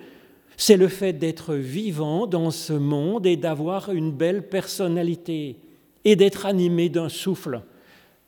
c'est 0.55 0.77
le 0.77 0.87
fait 0.87 1.13
d'être 1.13 1.55
vivant 1.55 2.27
dans 2.27 2.51
ce 2.51 2.73
monde 2.73 3.25
et 3.25 3.37
d'avoir 3.37 3.91
une 3.91 4.11
belle 4.11 4.47
personnalité 4.47 5.57
et 6.05 6.15
d'être 6.15 6.45
animé 6.45 6.89
d'un 6.89 7.09
souffle. 7.09 7.61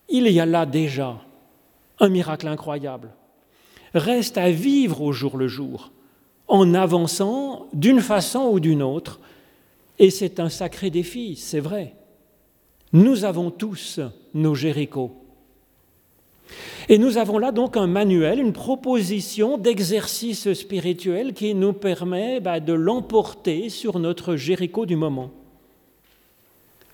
Il 0.08 0.28
y 0.28 0.40
a 0.40 0.46
là 0.46 0.66
déjà 0.66 1.18
un 2.00 2.08
miracle 2.08 2.48
incroyable. 2.48 3.10
Reste 3.94 4.38
à 4.38 4.50
vivre 4.50 5.02
au 5.02 5.12
jour 5.12 5.36
le 5.36 5.48
jour, 5.48 5.92
en 6.48 6.74
avançant 6.74 7.68
d'une 7.72 8.00
façon 8.00 8.48
ou 8.52 8.60
d'une 8.60 8.82
autre. 8.82 9.20
Et 10.00 10.08
c'est 10.08 10.40
un 10.40 10.48
sacré 10.48 10.88
défi, 10.88 11.36
c'est 11.36 11.60
vrai. 11.60 11.94
Nous 12.94 13.24
avons 13.24 13.50
tous 13.50 14.00
nos 14.32 14.54
Jéricho. 14.54 15.12
Et 16.88 16.96
nous 16.96 17.18
avons 17.18 17.38
là 17.38 17.52
donc 17.52 17.76
un 17.76 17.86
manuel, 17.86 18.40
une 18.40 18.54
proposition 18.54 19.58
d'exercice 19.58 20.54
spirituel 20.54 21.34
qui 21.34 21.54
nous 21.54 21.74
permet 21.74 22.40
bah, 22.40 22.60
de 22.60 22.72
l'emporter 22.72 23.68
sur 23.68 23.98
notre 23.98 24.36
Jéricho 24.36 24.86
du 24.86 24.96
moment. 24.96 25.30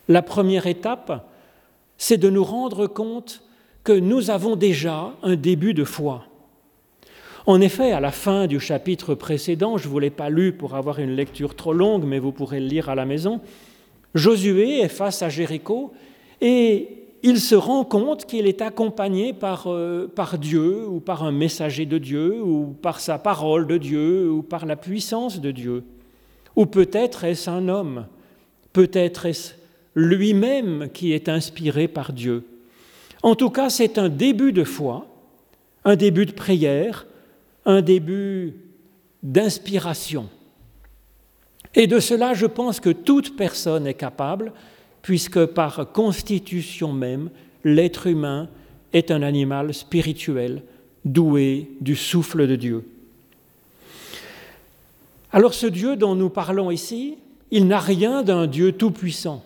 La 0.09 0.21
première 0.21 0.67
étape, 0.67 1.31
c'est 1.99 2.19
de 2.19 2.29
nous 2.29 2.45
rendre 2.45 2.89
compte 2.89 3.45
que 3.85 3.93
nous 3.93 4.31
avons 4.31 4.57
déjà 4.57 5.15
un 5.23 5.37
début 5.37 5.75
de 5.75 5.85
foi. 5.85 6.25
En 7.47 7.61
effet, 7.61 7.93
à 7.93 8.01
la 8.01 8.11
fin 8.11 8.49
du 8.49 8.59
chapitre 8.59 9.15
précédent, 9.15 9.77
je 9.77 9.87
ne 9.87 9.93
vous 9.93 10.01
l'ai 10.01 10.11
pas 10.11 10.31
lu 10.31 10.53
pour 10.53 10.75
avoir 10.75 10.99
une 10.99 11.15
lecture 11.15 11.55
trop 11.55 11.73
longue, 11.73 12.05
mais 12.05 12.19
vous 12.19 12.33
pourrez 12.33 12.59
le 12.59 12.67
lire 12.67 12.89
à 12.89 12.97
la 12.97 13.05
maison, 13.05 13.41
Josué 14.17 14.81
est 14.81 14.89
face 14.89 15.23
à 15.23 15.29
Jéricho 15.29 15.93
et 16.41 16.89
il 17.23 17.39
se 17.39 17.55
rend 17.55 17.85
compte 17.85 18.27
qu'il 18.27 18.49
est 18.49 18.63
accompagné 18.63 19.33
par, 19.33 19.67
euh, 19.69 20.11
par 20.13 20.39
Dieu 20.39 20.87
ou 20.89 20.99
par 20.99 21.23
un 21.23 21.31
messager 21.31 21.87
de 21.87 21.99
Dieu 21.99 22.43
ou 22.43 22.75
par 22.83 22.99
sa 22.99 23.19
parole 23.19 23.69
de 23.69 23.79
Dieu 23.79 24.29
ou 24.29 24.43
par 24.43 24.67
la 24.67 24.75
puissance 24.75 25.41
de 25.41 25.53
Dieu. 25.53 25.85
Ou 26.57 26.67
peut-être 26.67 27.25
est-ce 27.25 27.49
un 27.49 27.69
homme, 27.69 28.07
peut-être 28.73 29.27
est-ce 29.27 29.53
lui-même 29.95 30.89
qui 30.93 31.13
est 31.13 31.29
inspiré 31.29 31.87
par 31.87 32.13
Dieu. 32.13 32.45
En 33.23 33.35
tout 33.35 33.51
cas, 33.51 33.71
c'est 33.71 33.99
un 33.99 34.09
début 34.09 34.53
de 34.53 34.65
foi, 34.65 35.07
un 35.85 35.97
début 35.97 36.27
de 36.27 36.33
prière, 36.33 37.07
un 37.67 37.83
début 37.83 38.55
d'inspiration. 39.23 40.29
Et 41.75 41.87
de 41.87 42.01
cela, 42.01 42.33
je 42.33 42.47
pense 42.47 42.81
que 42.81 42.91
toute 42.91 43.37
personne 43.37 43.87
est 43.87 43.95
capable, 43.95 44.53
puisque 45.03 45.45
par 45.45 45.93
constitution 45.93 46.93
même, 46.93 47.29
l'être 47.65 48.07
humain 48.07 48.49
est 48.93 49.11
un 49.11 49.23
animal 49.23 49.75
spirituel, 49.75 50.63
doué 51.05 51.71
du 51.81 51.97
souffle 51.97 52.47
de 52.47 52.57
Dieu. 52.57 52.89
Alors 55.33 55.53
ce 55.53 55.67
Dieu 55.67 55.97
dont 55.97 56.15
nous 56.15 56.31
parlons 56.31 56.71
ici, 56.71 57.19
il 57.51 57.67
n'a 57.67 57.79
rien 57.79 58.23
d'un 58.23 58.47
Dieu 58.47 58.73
tout-puissant. 58.73 59.45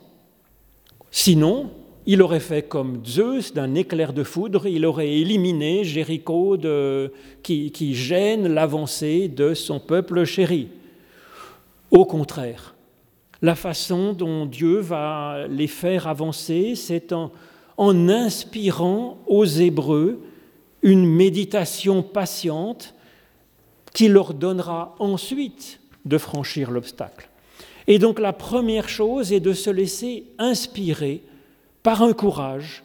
Sinon, 1.11 1.71
il 2.07 2.23
aurait 2.23 2.41
fait 2.41 2.63
comme 2.63 3.05
Zeus 3.05 3.53
d'un 3.53 3.75
éclair 3.75 4.13
de 4.13 4.25
foudre, 4.25 4.67
il 4.67 4.87
aurait 4.87 5.13
éliminé 5.13 5.85
Jéricho 5.85 6.57
qui, 7.43 7.95
gêne 7.95 8.49
l'avancée 8.49 9.29
de 9.29 9.55
son 9.55 9.81
peuple 9.81 10.25
chéri. 10.25 10.69
Au 11.91 12.05
contraire, 12.05 12.75
la 13.43 13.55
façon 13.55 14.13
dont 14.13 14.47
Dieu 14.47 14.79
va 14.79 15.47
les 15.49 15.67
faire 15.67 16.07
avancer, 16.07 16.75
c'est 16.75 17.13
en, 17.13 17.33
en 17.77 18.09
inspirant 18.09 19.19
aux 19.27 19.45
Hébreux 19.45 20.21
une 20.83 21.07
méditation 21.07 22.03
patiente 22.03 22.95
qui 23.93 24.09
leur 24.09 24.35
donnera 24.35 24.95
ensuite 24.99 25.81
de 26.05 26.17
franchir 26.17 26.71
l'obstacle. 26.71 27.29
Et 27.87 27.99
donc 27.99 28.21
la 28.21 28.33
première 28.33 28.89
chose 28.89 29.33
est 29.33 29.41
de 29.41 29.53
se 29.53 29.69
laisser 29.69 30.25
inspirer 30.39 31.23
par 31.83 32.03
un 32.03 32.13
courage, 32.13 32.83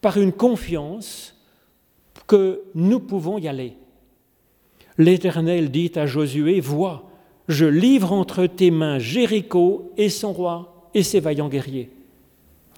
par 0.00 0.18
une 0.18 0.32
confiance 0.32 1.34
que 2.26 2.62
nous 2.74 3.00
pouvons 3.00 3.38
y 3.38 3.48
aller. 3.48 3.76
L'Éternel 4.98 5.70
dit 5.70 5.92
à 5.96 6.06
Josué, 6.06 6.60
Vois, 6.60 7.10
je 7.48 7.66
livre 7.66 8.12
entre 8.12 8.46
tes 8.46 8.70
mains 8.70 8.98
Jéricho 8.98 9.92
et 9.96 10.08
son 10.08 10.32
roi 10.32 10.90
et 10.94 11.02
ses 11.02 11.20
vaillants 11.20 11.48
guerriers. 11.48 11.90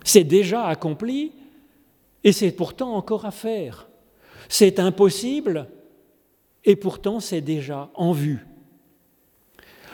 C'est 0.02 0.25
déjà 0.25 0.66
accompli 0.66 1.32
et 2.25 2.32
c'est 2.32 2.52
pourtant 2.52 2.94
encore 2.94 3.25
à 3.25 3.30
faire. 3.30 3.88
C'est 4.49 4.78
impossible 4.78 5.68
et 6.64 6.76
pourtant 6.76 7.20
c'est 7.20 7.40
déjà 7.40 7.90
en 7.94 8.12
vue. 8.12 8.46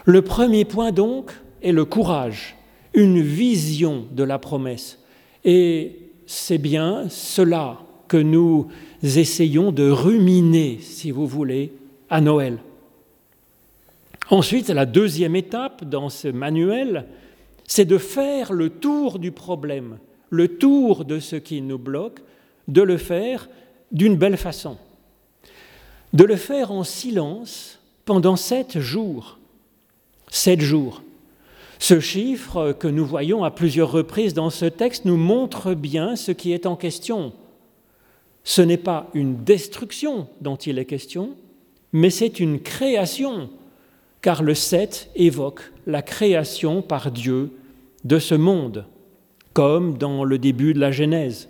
Le 0.05 0.23
premier 0.23 0.65
point 0.65 0.93
donc 0.93 1.33
est 1.63 1.73
le 1.73 1.85
courage, 1.85 2.57
une 2.95 3.21
vision 3.21 4.07
de 4.11 4.25
la 4.25 4.39
promesse. 4.39 5.02
Et 5.45 5.99
c'est 6.27 6.59
bien 6.59 7.09
cela 7.09 7.79
que 8.09 8.17
nous 8.17 8.69
essayons 9.03 9.73
de 9.73 9.91
ruminer, 9.91 10.79
si 10.81 11.11
vous 11.11 11.27
voulez, 11.27 11.73
à 12.11 12.21
Noël. 12.21 12.59
Ensuite, 14.31 14.69
la 14.69 14.87
deuxième 14.87 15.37
étape 15.37 15.85
dans 15.85 16.09
ce 16.09 16.29
manuel, 16.29 17.07
c'est 17.67 17.85
de 17.85 17.99
faire 17.99 18.53
le 18.53 18.71
tour 18.71 19.19
du 19.19 19.33
problème, 19.33 19.99
le 20.31 20.49
tour 20.49 21.05
de 21.05 21.19
ce 21.19 21.37
qui 21.37 21.61
nous 21.63 21.79
bloque, 21.79 22.21
de 22.69 22.83
le 22.83 22.97
faire 22.97 23.49
d'une 23.91 24.17
belle 24.17 24.37
façon, 24.37 24.79
de 26.13 26.25
le 26.25 26.37
faire 26.37 26.71
en 26.71 26.85
silence 26.85 27.79
pendant 28.05 28.37
sept 28.37 28.79
jours. 28.79 29.39
Sept 30.31 30.61
jours. 30.61 31.03
Ce 31.83 31.99
chiffre 31.99 32.71
que 32.71 32.87
nous 32.87 33.05
voyons 33.05 33.43
à 33.43 33.51
plusieurs 33.51 33.91
reprises 33.91 34.35
dans 34.35 34.51
ce 34.51 34.67
texte 34.67 35.05
nous 35.05 35.17
montre 35.17 35.75
bien 35.75 36.15
ce 36.15 36.31
qui 36.31 36.53
est 36.53 36.65
en 36.65 36.77
question. 36.77 37.33
Ce 38.45 38.63
n'est 38.63 38.77
pas 38.77 39.11
une 39.15 39.43
destruction 39.43 40.29
dont 40.41 40.55
il 40.55 40.79
est 40.79 40.85
question, 40.85 41.31
mais 41.93 42.11
c'est 42.11 42.39
une 42.39 42.61
création, 42.61 43.51
car 44.21 44.45
le 44.45 44.55
7 44.55 45.11
évoque 45.17 45.73
la 45.85 46.03
création 46.03 46.83
par 46.83 47.11
Dieu 47.11 47.51
de 48.05 48.21
ce 48.21 48.37
monde, 48.37 48.87
comme 49.53 49.99
dans 49.99 50.23
le 50.23 50.39
début 50.39 50.75
de 50.75 50.81
la 50.81 50.93
Genèse, 50.93 51.49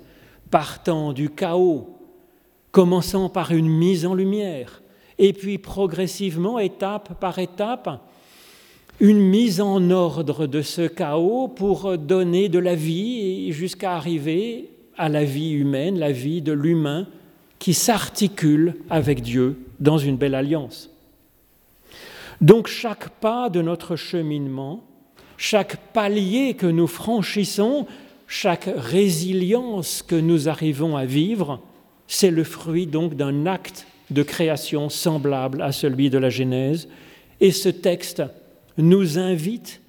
partant 0.51 1.13
du 1.13 1.29
chaos, 1.29 1.99
commençant 2.71 3.29
par 3.29 3.51
une 3.51 3.69
mise 3.69 4.07
en 4.07 4.15
lumière, 4.15 4.83
et 5.19 5.35
puis 5.35 5.59
progressivement, 5.59 6.59
étape 6.59 7.21
par 7.21 7.39
étape, 7.39 8.01
une 9.01 9.21
mise 9.21 9.61
en 9.61 9.91
ordre 9.91 10.47
de 10.47 10.63
ce 10.63 10.87
chaos 10.87 11.49
pour 11.49 11.99
donner 11.99 12.49
de 12.49 12.59
la 12.59 12.75
vie 12.75 13.53
jusqu'à 13.53 13.95
arriver 13.95 14.71
à 14.97 15.09
la 15.09 15.25
vie 15.25 15.51
humaine, 15.51 15.99
la 15.99 16.13
vie 16.13 16.43
de 16.43 16.53
l'humain 16.53 17.07
qui 17.59 17.75
s'articule 17.75 18.75
avec 18.91 19.23
Dieu 19.23 19.59
dans 19.81 19.99
une 19.99 20.17
belle 20.17 20.35
alliance. 20.35 20.91
Donc 22.41 22.67
chaque 22.67 23.09
pas 23.09 23.49
de 23.49 23.63
notre 23.63 23.97
cheminement, 23.97 24.83
chaque 25.37 25.77
palier 25.93 26.55
que 26.55 26.67
nous 26.67 26.87
franchissons, 26.87 27.87
chaque 28.27 28.69
résilience 28.77 30.03
que 30.03 30.17
nous 30.17 30.49
arrivons 30.49 30.97
à 30.97 31.05
vivre, 31.05 31.61
c'est 32.09 32.31
le 32.31 32.45
fruit 32.45 32.87
donc 32.87 33.15
d'un 33.15 33.47
acte 33.47 33.87
de 34.11 34.23
création 34.23 34.89
semblable 34.89 35.63
à 35.63 35.73
celui 35.73 36.11
de 36.11 36.19
la 36.19 36.31
Genèse. 36.31 36.89
Et 37.41 37.51
ce 37.51 37.69
texte 37.69 38.23
nous 38.79 39.19
invite 39.19 39.81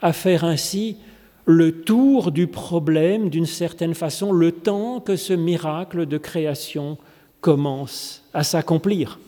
à 0.00 0.12
faire 0.12 0.44
ainsi 0.44 0.96
le 1.44 1.82
tour 1.82 2.32
du 2.32 2.48
problème 2.48 3.30
d'une 3.30 3.46
certaine 3.46 3.94
façon, 3.94 4.32
le 4.32 4.52
temps 4.52 5.00
que 5.00 5.16
ce 5.16 5.32
miracle 5.32 6.06
de 6.06 6.18
création 6.18 6.98
commence 7.40 8.24
à 8.34 8.42
s'accomplir. 8.42 9.18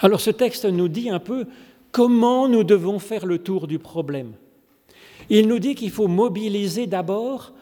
Alors 0.00 0.20
ce 0.20 0.30
texte 0.30 0.64
nous 0.64 0.88
dit 0.88 1.08
un 1.08 1.20
peu 1.20 1.46
comment 1.92 2.48
nous 2.48 2.64
devons 2.64 2.98
faire 2.98 3.24
le 3.26 3.38
tour 3.38 3.66
du 3.66 3.78
problème. 3.78 4.32
Il 5.30 5.48
nous 5.48 5.58
dit 5.58 5.74
qu'il 5.74 5.90
faut 5.90 6.08
mobiliser 6.08 6.86
d'abord 6.86 7.52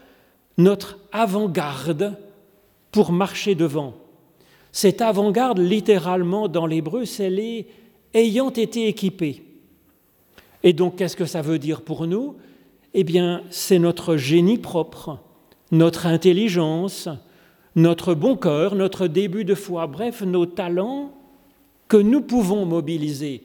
notre 0.57 0.99
avant-garde 1.13 2.17
pour 2.91 3.13
marcher 3.13 3.55
devant. 3.55 3.95
Cette 4.73 5.03
avant-garde, 5.03 5.59
littéralement 5.59 6.49
dans 6.49 6.67
l'hébreu, 6.67 7.05
c'est 7.05 7.31
les 7.31 7.67
ayant 8.13 8.51
été 8.51 8.89
équipés. 8.89 9.43
Et 10.65 10.73
donc, 10.73 10.97
qu'est-ce 10.97 11.15
que 11.15 11.27
ça 11.27 11.43
veut 11.43 11.61
dire 11.61 11.83
pour 11.83 12.07
nous? 12.07 12.37
Eh 12.95 13.05
bien, 13.05 13.43
c'est 13.51 13.79
notre 13.79 14.17
génie 14.17 14.59
propre, 14.59 15.21
notre 15.71 16.07
intelligence, 16.07 17.09
notre 17.77 18.15
bon 18.15 18.35
cœur, 18.35 18.75
notre 18.75 19.07
début 19.07 19.45
de 19.45 19.55
foi, 19.55 19.87
bref, 19.87 20.23
nos 20.23 20.47
talents 20.47 21.13
que 21.87 21.99
nous 21.99 22.23
pouvons 22.23 22.65
mobiliser. 22.65 23.43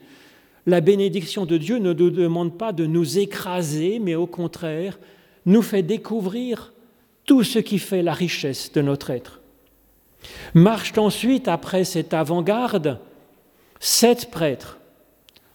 La 0.66 0.80
bénédiction 0.80 1.44
de 1.44 1.58
Dieu 1.58 1.78
ne 1.78 1.92
nous 1.92 2.10
demande 2.10 2.56
pas 2.56 2.72
de 2.72 2.86
nous 2.86 3.18
écraser, 3.18 3.98
mais 3.98 4.14
au 4.14 4.26
contraire, 4.26 4.98
nous 5.44 5.62
fait 5.62 5.82
découvrir 5.82 6.72
tout 7.26 7.44
ce 7.44 7.58
qui 7.58 7.78
fait 7.78 8.02
la 8.02 8.14
richesse 8.14 8.72
de 8.72 8.80
notre 8.80 9.10
être. 9.10 9.40
Marchent 10.54 10.96
ensuite, 10.96 11.48
après 11.48 11.84
cette 11.84 12.14
avant-garde, 12.14 12.98
sept 13.78 14.30
prêtres 14.30 14.79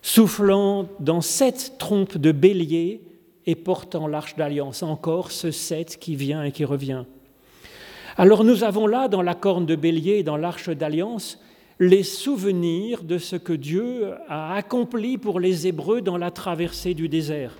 soufflant 0.05 0.87
dans 0.99 1.19
sept 1.19 1.79
trompes 1.79 2.19
de 2.19 2.31
bélier 2.31 3.01
et 3.47 3.55
portant 3.55 4.05
l'arche 4.05 4.35
d'alliance. 4.35 4.83
Encore 4.83 5.31
ce 5.31 5.49
sept 5.49 5.97
qui 5.97 6.15
vient 6.15 6.43
et 6.43 6.51
qui 6.51 6.63
revient. 6.63 7.05
Alors 8.15 8.43
nous 8.43 8.63
avons 8.63 8.85
là, 8.85 9.07
dans 9.07 9.23
la 9.23 9.33
corne 9.33 9.65
de 9.65 9.75
bélier 9.75 10.17
et 10.17 10.23
dans 10.23 10.37
l'arche 10.37 10.69
d'alliance, 10.69 11.39
les 11.79 12.03
souvenirs 12.03 13.01
de 13.01 13.17
ce 13.17 13.35
que 13.35 13.51
Dieu 13.51 14.13
a 14.29 14.53
accompli 14.53 15.17
pour 15.17 15.39
les 15.39 15.65
Hébreux 15.65 16.01
dans 16.01 16.17
la 16.17 16.29
traversée 16.29 16.93
du 16.93 17.09
désert. 17.09 17.57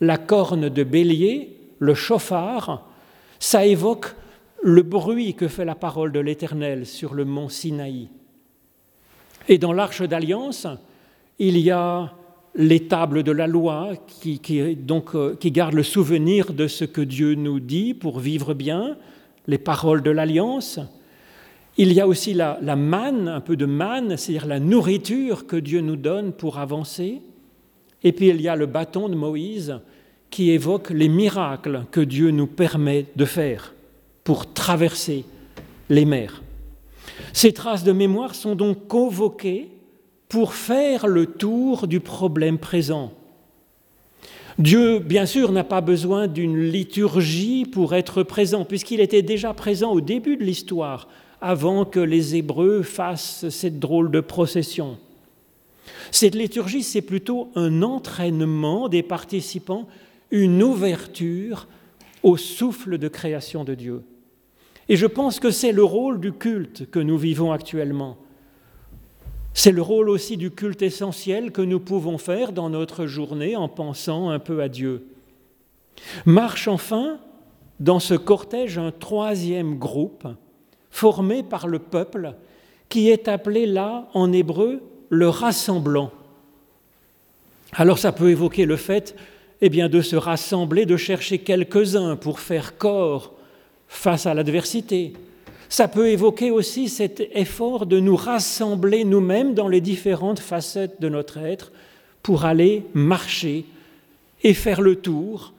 La 0.00 0.18
corne 0.18 0.68
de 0.68 0.84
bélier, 0.84 1.58
le 1.80 1.94
chauffard, 1.94 2.86
ça 3.40 3.66
évoque 3.66 4.14
le 4.62 4.82
bruit 4.82 5.34
que 5.34 5.48
fait 5.48 5.64
la 5.64 5.74
parole 5.74 6.12
de 6.12 6.20
l'Éternel 6.20 6.86
sur 6.86 7.12
le 7.12 7.24
mont 7.24 7.48
Sinaï. 7.48 8.08
Et 9.48 9.58
dans 9.58 9.72
l'arche 9.72 10.02
d'alliance, 10.02 10.68
il 11.38 11.58
y 11.58 11.70
a 11.70 12.12
les 12.54 12.86
tables 12.86 13.22
de 13.22 13.32
la 13.32 13.46
loi 13.46 13.92
qui, 14.06 14.40
donc, 14.76 15.14
euh, 15.14 15.34
qui 15.34 15.50
gardent 15.50 15.74
le 15.74 15.82
souvenir 15.82 16.52
de 16.52 16.68
ce 16.68 16.84
que 16.84 17.00
Dieu 17.00 17.34
nous 17.34 17.58
dit 17.58 17.94
pour 17.94 18.20
vivre 18.20 18.54
bien, 18.54 18.96
les 19.46 19.58
paroles 19.58 20.02
de 20.02 20.10
l'alliance. 20.10 20.78
Il 21.76 21.92
y 21.92 22.00
a 22.00 22.06
aussi 22.06 22.32
la, 22.32 22.58
la 22.62 22.76
manne, 22.76 23.26
un 23.26 23.40
peu 23.40 23.56
de 23.56 23.66
manne, 23.66 24.16
c'est-à-dire 24.16 24.46
la 24.46 24.60
nourriture 24.60 25.46
que 25.46 25.56
Dieu 25.56 25.80
nous 25.80 25.96
donne 25.96 26.32
pour 26.32 26.58
avancer. 26.58 27.22
Et 28.04 28.12
puis 28.12 28.28
il 28.28 28.40
y 28.40 28.48
a 28.48 28.54
le 28.54 28.66
bâton 28.66 29.08
de 29.08 29.16
Moïse 29.16 29.80
qui 30.30 30.50
évoque 30.50 30.90
les 30.90 31.08
miracles 31.08 31.84
que 31.90 32.00
Dieu 32.00 32.30
nous 32.30 32.46
permet 32.46 33.06
de 33.16 33.24
faire 33.24 33.74
pour 34.22 34.52
traverser 34.52 35.24
les 35.90 36.04
mers. 36.04 36.42
Ces 37.32 37.52
traces 37.52 37.84
de 37.84 37.92
mémoire 37.92 38.34
sont 38.34 38.54
donc 38.54 38.86
convoquées 38.86 39.73
pour 40.28 40.54
faire 40.54 41.06
le 41.06 41.26
tour 41.26 41.86
du 41.86 42.00
problème 42.00 42.58
présent. 42.58 43.12
Dieu, 44.58 45.00
bien 45.00 45.26
sûr, 45.26 45.50
n'a 45.50 45.64
pas 45.64 45.80
besoin 45.80 46.28
d'une 46.28 46.60
liturgie 46.60 47.64
pour 47.64 47.94
être 47.94 48.22
présent, 48.22 48.64
puisqu'il 48.64 49.00
était 49.00 49.22
déjà 49.22 49.52
présent 49.52 49.92
au 49.92 50.00
début 50.00 50.36
de 50.36 50.44
l'histoire, 50.44 51.08
avant 51.40 51.84
que 51.84 52.00
les 52.00 52.36
Hébreux 52.36 52.82
fassent 52.82 53.48
cette 53.48 53.80
drôle 53.80 54.10
de 54.10 54.20
procession. 54.20 54.96
Cette 56.10 56.36
liturgie, 56.36 56.84
c'est 56.84 57.02
plutôt 57.02 57.50
un 57.56 57.82
entraînement 57.82 58.88
des 58.88 59.02
participants, 59.02 59.88
une 60.30 60.62
ouverture 60.62 61.66
au 62.22 62.36
souffle 62.36 62.96
de 62.96 63.08
création 63.08 63.64
de 63.64 63.74
Dieu. 63.74 64.02
Et 64.88 64.96
je 64.96 65.06
pense 65.06 65.40
que 65.40 65.50
c'est 65.50 65.72
le 65.72 65.84
rôle 65.84 66.20
du 66.20 66.32
culte 66.32 66.88
que 66.90 66.98
nous 66.98 67.18
vivons 67.18 67.52
actuellement. 67.52 68.16
C'est 69.54 69.70
le 69.70 69.80
rôle 69.82 70.10
aussi 70.10 70.36
du 70.36 70.50
culte 70.50 70.82
essentiel 70.82 71.52
que 71.52 71.62
nous 71.62 71.80
pouvons 71.80 72.18
faire 72.18 72.52
dans 72.52 72.68
notre 72.68 73.06
journée 73.06 73.54
en 73.54 73.68
pensant 73.68 74.28
un 74.28 74.40
peu 74.40 74.60
à 74.60 74.68
Dieu. 74.68 75.06
Marche 76.26 76.68
enfin 76.68 77.18
dans 77.80 78.00
ce 78.00 78.14
cortège 78.14 78.78
un 78.78 78.90
troisième 78.90 79.78
groupe 79.78 80.26
formé 80.90 81.42
par 81.42 81.68
le 81.68 81.78
peuple 81.78 82.34
qui 82.88 83.08
est 83.08 83.28
appelé 83.28 83.66
là 83.66 84.08
en 84.12 84.32
hébreu 84.32 84.82
le 85.08 85.28
rassemblant. 85.28 86.10
Alors 87.72 87.98
ça 87.98 88.12
peut 88.12 88.30
évoquer 88.30 88.66
le 88.66 88.76
fait 88.76 89.16
eh 89.60 89.68
bien, 89.68 89.88
de 89.88 90.02
se 90.02 90.16
rassembler, 90.16 90.84
de 90.84 90.96
chercher 90.96 91.38
quelques-uns 91.38 92.16
pour 92.16 92.40
faire 92.40 92.76
corps 92.76 93.32
face 93.88 94.26
à 94.26 94.34
l'adversité, 94.34 95.14
ça 95.68 95.88
peut 95.88 96.08
évoquer 96.08 96.50
aussi 96.50 96.88
cet 96.88 97.20
effort 97.32 97.86
de 97.86 97.98
nous 98.00 98.16
rassembler 98.16 99.04
nous-mêmes 99.04 99.54
dans 99.54 99.68
les 99.68 99.80
différentes 99.80 100.40
facettes 100.40 101.00
de 101.00 101.08
notre 101.08 101.38
être 101.38 101.72
pour 102.22 102.44
aller 102.44 102.84
marcher 102.94 103.64
et 104.42 104.54
faire 104.54 104.80
le 104.80 104.96
tour 104.96 105.52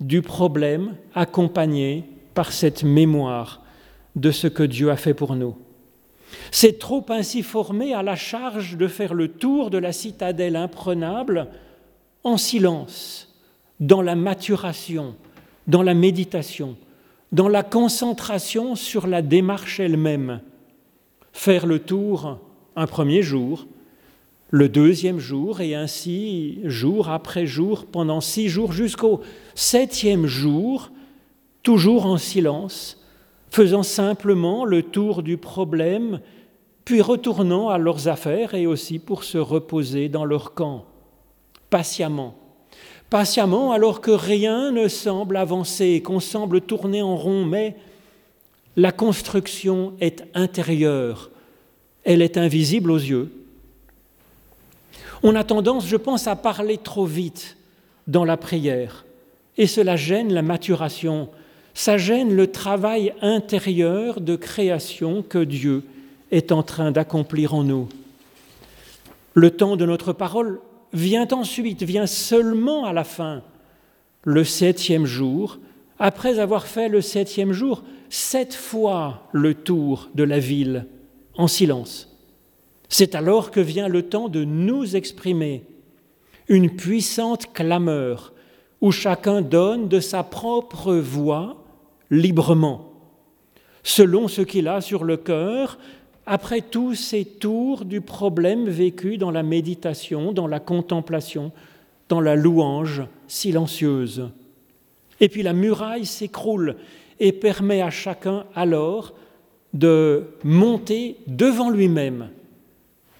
du 0.00 0.22
problème 0.22 0.96
accompagné 1.14 2.04
par 2.34 2.52
cette 2.52 2.84
mémoire 2.84 3.62
de 4.16 4.30
ce 4.30 4.46
que 4.46 4.62
Dieu 4.62 4.90
a 4.90 4.96
fait 4.96 5.14
pour 5.14 5.36
nous. 5.36 5.56
C'est 6.50 6.78
trop 6.78 7.04
ainsi 7.08 7.42
formé 7.42 7.92
à 7.92 8.02
la 8.02 8.16
charge 8.16 8.76
de 8.76 8.86
faire 8.86 9.14
le 9.14 9.28
tour 9.28 9.70
de 9.70 9.78
la 9.78 9.92
citadelle 9.92 10.56
imprenable 10.56 11.48
en 12.22 12.36
silence, 12.36 13.34
dans 13.78 14.02
la 14.02 14.14
maturation, 14.14 15.14
dans 15.66 15.82
la 15.82 15.94
méditation, 15.94 16.76
dans 17.32 17.48
la 17.48 17.62
concentration 17.62 18.74
sur 18.74 19.06
la 19.06 19.22
démarche 19.22 19.80
elle-même. 19.80 20.40
Faire 21.32 21.66
le 21.66 21.78
tour 21.78 22.38
un 22.76 22.86
premier 22.86 23.22
jour, 23.22 23.66
le 24.50 24.68
deuxième 24.68 25.18
jour, 25.18 25.60
et 25.60 25.74
ainsi 25.74 26.60
jour 26.64 27.08
après 27.08 27.46
jour, 27.46 27.86
pendant 27.86 28.20
six 28.20 28.48
jours, 28.48 28.72
jusqu'au 28.72 29.20
septième 29.54 30.26
jour, 30.26 30.90
toujours 31.62 32.06
en 32.06 32.18
silence, 32.18 33.04
faisant 33.50 33.82
simplement 33.82 34.64
le 34.64 34.82
tour 34.82 35.22
du 35.22 35.36
problème, 35.36 36.20
puis 36.84 37.00
retournant 37.00 37.68
à 37.68 37.78
leurs 37.78 38.08
affaires 38.08 38.54
et 38.54 38.66
aussi 38.66 38.98
pour 38.98 39.22
se 39.22 39.38
reposer 39.38 40.08
dans 40.08 40.24
leur 40.24 40.54
camp, 40.54 40.86
patiemment 41.68 42.39
patiemment 43.10 43.72
alors 43.72 44.00
que 44.00 44.12
rien 44.12 44.70
ne 44.70 44.86
semble 44.88 45.36
avancer, 45.36 46.00
qu'on 46.00 46.20
semble 46.20 46.60
tourner 46.60 47.02
en 47.02 47.16
rond, 47.16 47.44
mais 47.44 47.76
la 48.76 48.92
construction 48.92 49.94
est 50.00 50.24
intérieure, 50.34 51.30
elle 52.04 52.22
est 52.22 52.38
invisible 52.38 52.92
aux 52.92 52.98
yeux. 52.98 53.32
On 55.22 55.34
a 55.34 55.44
tendance, 55.44 55.86
je 55.86 55.96
pense, 55.96 56.28
à 56.28 56.36
parler 56.36 56.78
trop 56.78 57.04
vite 57.04 57.56
dans 58.06 58.24
la 58.24 58.36
prière, 58.36 59.04
et 59.58 59.66
cela 59.66 59.96
gêne 59.96 60.32
la 60.32 60.42
maturation, 60.42 61.28
ça 61.74 61.98
gêne 61.98 62.34
le 62.34 62.46
travail 62.46 63.12
intérieur 63.20 64.20
de 64.20 64.36
création 64.36 65.22
que 65.22 65.42
Dieu 65.42 65.82
est 66.30 66.52
en 66.52 66.62
train 66.62 66.92
d'accomplir 66.92 67.54
en 67.54 67.64
nous. 67.64 67.88
Le 69.34 69.50
temps 69.50 69.76
de 69.76 69.84
notre 69.84 70.12
parole 70.12 70.60
vient 70.92 71.28
ensuite, 71.32 71.82
vient 71.82 72.06
seulement 72.06 72.84
à 72.84 72.92
la 72.92 73.04
fin, 73.04 73.42
le 74.24 74.44
septième 74.44 75.06
jour, 75.06 75.58
après 75.98 76.38
avoir 76.38 76.66
fait 76.66 76.88
le 76.88 77.00
septième 77.00 77.52
jour 77.52 77.82
sept 78.08 78.54
fois 78.54 79.28
le 79.32 79.54
tour 79.54 80.08
de 80.14 80.24
la 80.24 80.38
ville 80.38 80.86
en 81.36 81.46
silence. 81.46 82.16
C'est 82.88 83.14
alors 83.14 83.50
que 83.50 83.60
vient 83.60 83.88
le 83.88 84.02
temps 84.02 84.28
de 84.28 84.44
nous 84.44 84.96
exprimer, 84.96 85.64
une 86.48 86.74
puissante 86.74 87.52
clameur 87.52 88.32
où 88.80 88.90
chacun 88.90 89.42
donne 89.42 89.88
de 89.88 90.00
sa 90.00 90.22
propre 90.24 90.94
voix 90.94 91.64
librement, 92.10 92.92
selon 93.82 94.26
ce 94.26 94.42
qu'il 94.42 94.66
a 94.66 94.80
sur 94.80 95.04
le 95.04 95.16
cœur, 95.16 95.78
après 96.32 96.60
tous 96.60 96.94
ces 96.94 97.24
tours 97.24 97.84
du 97.84 98.00
problème 98.00 98.68
vécu 98.68 99.18
dans 99.18 99.32
la 99.32 99.42
méditation, 99.42 100.32
dans 100.32 100.46
la 100.46 100.60
contemplation, 100.60 101.50
dans 102.08 102.20
la 102.20 102.36
louange 102.36 103.02
silencieuse. 103.26 104.30
Et 105.18 105.28
puis 105.28 105.42
la 105.42 105.54
muraille 105.54 106.06
s'écroule 106.06 106.76
et 107.18 107.32
permet 107.32 107.82
à 107.82 107.90
chacun 107.90 108.44
alors 108.54 109.12
de 109.74 110.22
monter 110.44 111.16
devant 111.26 111.68
lui-même, 111.68 112.28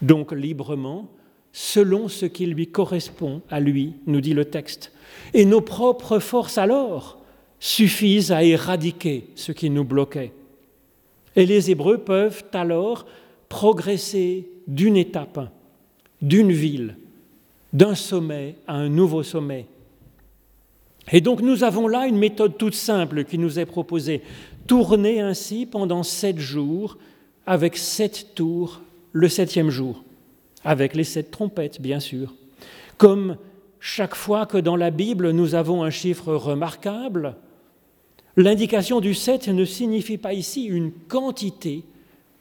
donc 0.03 0.31
librement, 0.31 1.09
selon 1.51 2.07
ce 2.07 2.27
qui 2.27 2.47
lui 2.47 2.69
correspond 2.69 3.43
à 3.51 3.59
lui, 3.59 3.95
nous 4.07 4.21
dit 4.21 4.35
le 4.35 4.45
texte. 4.45 4.93
Et 5.35 5.47
nos 5.47 5.61
propres 5.61 6.21
forces 6.21 6.59
alors 6.59 7.19
suffisent 7.59 8.31
à 8.31 8.45
éradiquer 8.45 9.31
ce 9.35 9.51
qui 9.51 9.69
nous 9.69 9.85
bloquait. 9.85 10.31
Et 11.37 11.47
les 11.47 11.71
Hébreux 11.71 11.99
peuvent 11.99 12.45
alors 12.53 13.07
progresser 13.49 14.49
d'une 14.67 14.97
étape, 14.97 15.51
d'une 16.23 16.53
ville, 16.53 16.97
d'un 17.73 17.95
sommet 17.95 18.57
à 18.67 18.75
un 18.75 18.89
nouveau 18.89 19.23
sommet. 19.23 19.67
Et 21.13 21.21
donc 21.21 21.41
nous 21.41 21.65
avons 21.65 21.89
là 21.89 22.07
une 22.07 22.19
méthode 22.19 22.57
toute 22.57 22.75
simple 22.75 23.25
qui 23.25 23.39
nous 23.39 23.59
est 23.59 23.67
proposée. 23.67 24.23
Tourner 24.67 25.21
ainsi 25.21 25.67
pendant 25.67 26.03
sept 26.03 26.39
jours 26.39 26.99
avec 27.47 27.77
sept 27.77 28.35
tours 28.35 28.81
le 29.13 29.29
septième 29.29 29.71
jour, 29.71 30.05
avec 30.65 30.95
les 30.95 31.05
sept 31.05 31.31
trompettes 31.31 31.81
bien 31.81 32.01
sûr. 32.01 32.35
Comme 32.97 33.37
chaque 33.81 34.15
fois 34.15 34.47
que 34.47 34.59
dans 34.59 34.77
la 34.77 34.91
Bible 34.91 35.31
nous 35.31 35.55
avons 35.55 35.83
un 35.83 35.91
chiffre 35.91 36.35
remarquable, 36.35 37.35
l'indication 38.43 39.01
du 39.01 39.15
sept 39.15 39.49
ne 39.49 39.65
signifie 39.65 40.19
pas 40.19 40.33
ici 40.33 40.65
une 40.65 40.93
quantité, 40.93 41.85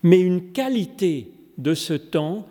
mais 0.04 0.20
une 0.20 0.52
qualité 0.52 1.32
de 1.58 1.74
ce 1.74 1.94
temps 1.94 2.46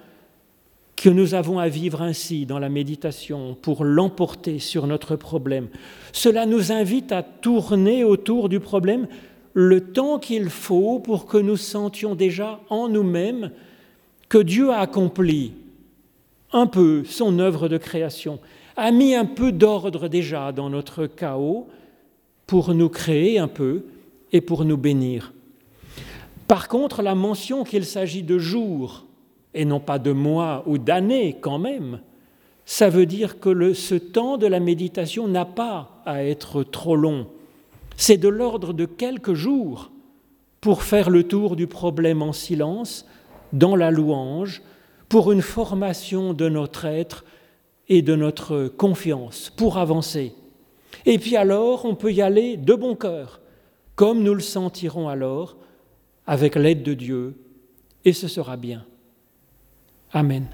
que 0.97 1.09
nous 1.09 1.35
avons 1.35 1.61
à 1.61 1.69
vivre 1.69 2.03
ainsi 2.03 2.45
dans 2.45 2.59
la 2.59 2.69
méditation 2.69 3.57
pour 3.63 3.85
l'emporter 3.85 4.59
sur 4.59 4.87
notre 4.89 5.15
problème. 5.15 5.69
Cela 6.13 6.45
nous 6.45 6.73
invite 6.73 7.13
à 7.13 7.23
tourner 7.23 8.03
autour 8.03 8.49
du 8.49 8.59
problème 8.59 9.07
le 9.55 9.93
temps 9.93 10.19
qu'il 10.19 10.51
faut 10.51 10.99
pour 10.99 11.27
que 11.27 11.39
nous 11.39 11.57
sentions 11.57 12.15
déjà 12.15 12.61
en 12.69 12.89
nous-mêmes 12.89 13.53
que 14.29 14.39
Dieu 14.39 14.71
a 14.71 14.81
accompli 14.81 15.53
un 16.53 16.67
peu 16.67 17.05
son 17.05 17.39
œuvre 17.39 17.69
de 17.69 17.79
création, 17.79 18.41
a 18.77 18.91
mis 18.91 19.15
un 19.15 19.25
peu 19.25 19.53
d'ordre 19.53 20.09
déjà 20.09 20.51
dans 20.53 20.71
notre 20.71 21.07
chaos 21.07 21.69
pour 22.49 22.75
nous 22.75 22.89
créer 22.89 23.39
un 23.39 23.47
peu 23.47 23.85
et 24.33 24.41
pour 24.41 24.65
nous 24.65 24.79
bénir. 24.79 25.35
Par 26.49 26.67
contre, 26.67 27.03
la 27.03 27.15
mention 27.15 27.63
qu'il 27.63 27.85
s'agit 27.85 28.23
de 28.23 28.39
jours 28.39 29.05
et 29.53 29.67
non 29.67 29.81
pas 29.81 29.99
de 29.99 30.13
mois 30.13 30.65
ou 30.67 30.79
d'années 30.79 31.37
quand 31.41 31.59
même, 31.59 32.01
ça 32.65 32.89
veut 32.89 33.05
dire 33.05 33.39
que 33.39 33.75
ce 33.75 33.95
temps 33.95 34.39
de 34.39 34.47
la 34.47 34.61
méditation 34.61 35.29
n'a 35.29 35.45
pas 35.45 36.01
à 36.07 36.25
être 36.25 36.63
trop 36.63 36.97
long. 36.97 37.27
C'est 37.97 38.17
de 38.17 38.29
l'ordre 38.29 38.73
de 38.73 38.87
quelques 38.87 39.35
jours 39.35 39.91
pour 40.63 40.83
faire 40.83 41.11
le 41.11 41.25
tour 41.25 41.55
du 41.55 41.67
problème 41.67 42.23
en 42.23 42.33
silence, 42.33 43.05
dans 43.53 43.77
la 43.77 43.91
louange, 43.91 44.63
pour 45.11 45.33
une 45.33 45.43
formation 45.43 46.33
de 46.33 46.49
notre 46.49 46.87
être 46.87 47.27
et 47.89 48.01
de 48.01 48.17
notre 48.17 48.69
confiance, 48.69 49.53
pour 49.55 49.77
avancer. 49.77 50.33
Et 51.07 51.19
puis 51.19 51.37
alors, 51.37 51.85
on 51.85 51.95
peut 51.95 52.13
y 52.13 52.23
aller 52.23 52.57
de 52.57 52.75
bon 52.75 52.95
cœur, 52.95 53.41
comme 53.95 54.23
nous 54.23 54.35
le 54.35 54.41
sentirons 54.41 55.09
alors, 55.09 55.57
avec 56.27 56.55
l'aide 56.57 56.83
de 56.83 56.95
Dieu, 56.95 57.37
et 58.05 58.13
ce 58.13 58.29
sera 58.29 58.57
bien. 58.57 58.85
Amen. 60.13 60.47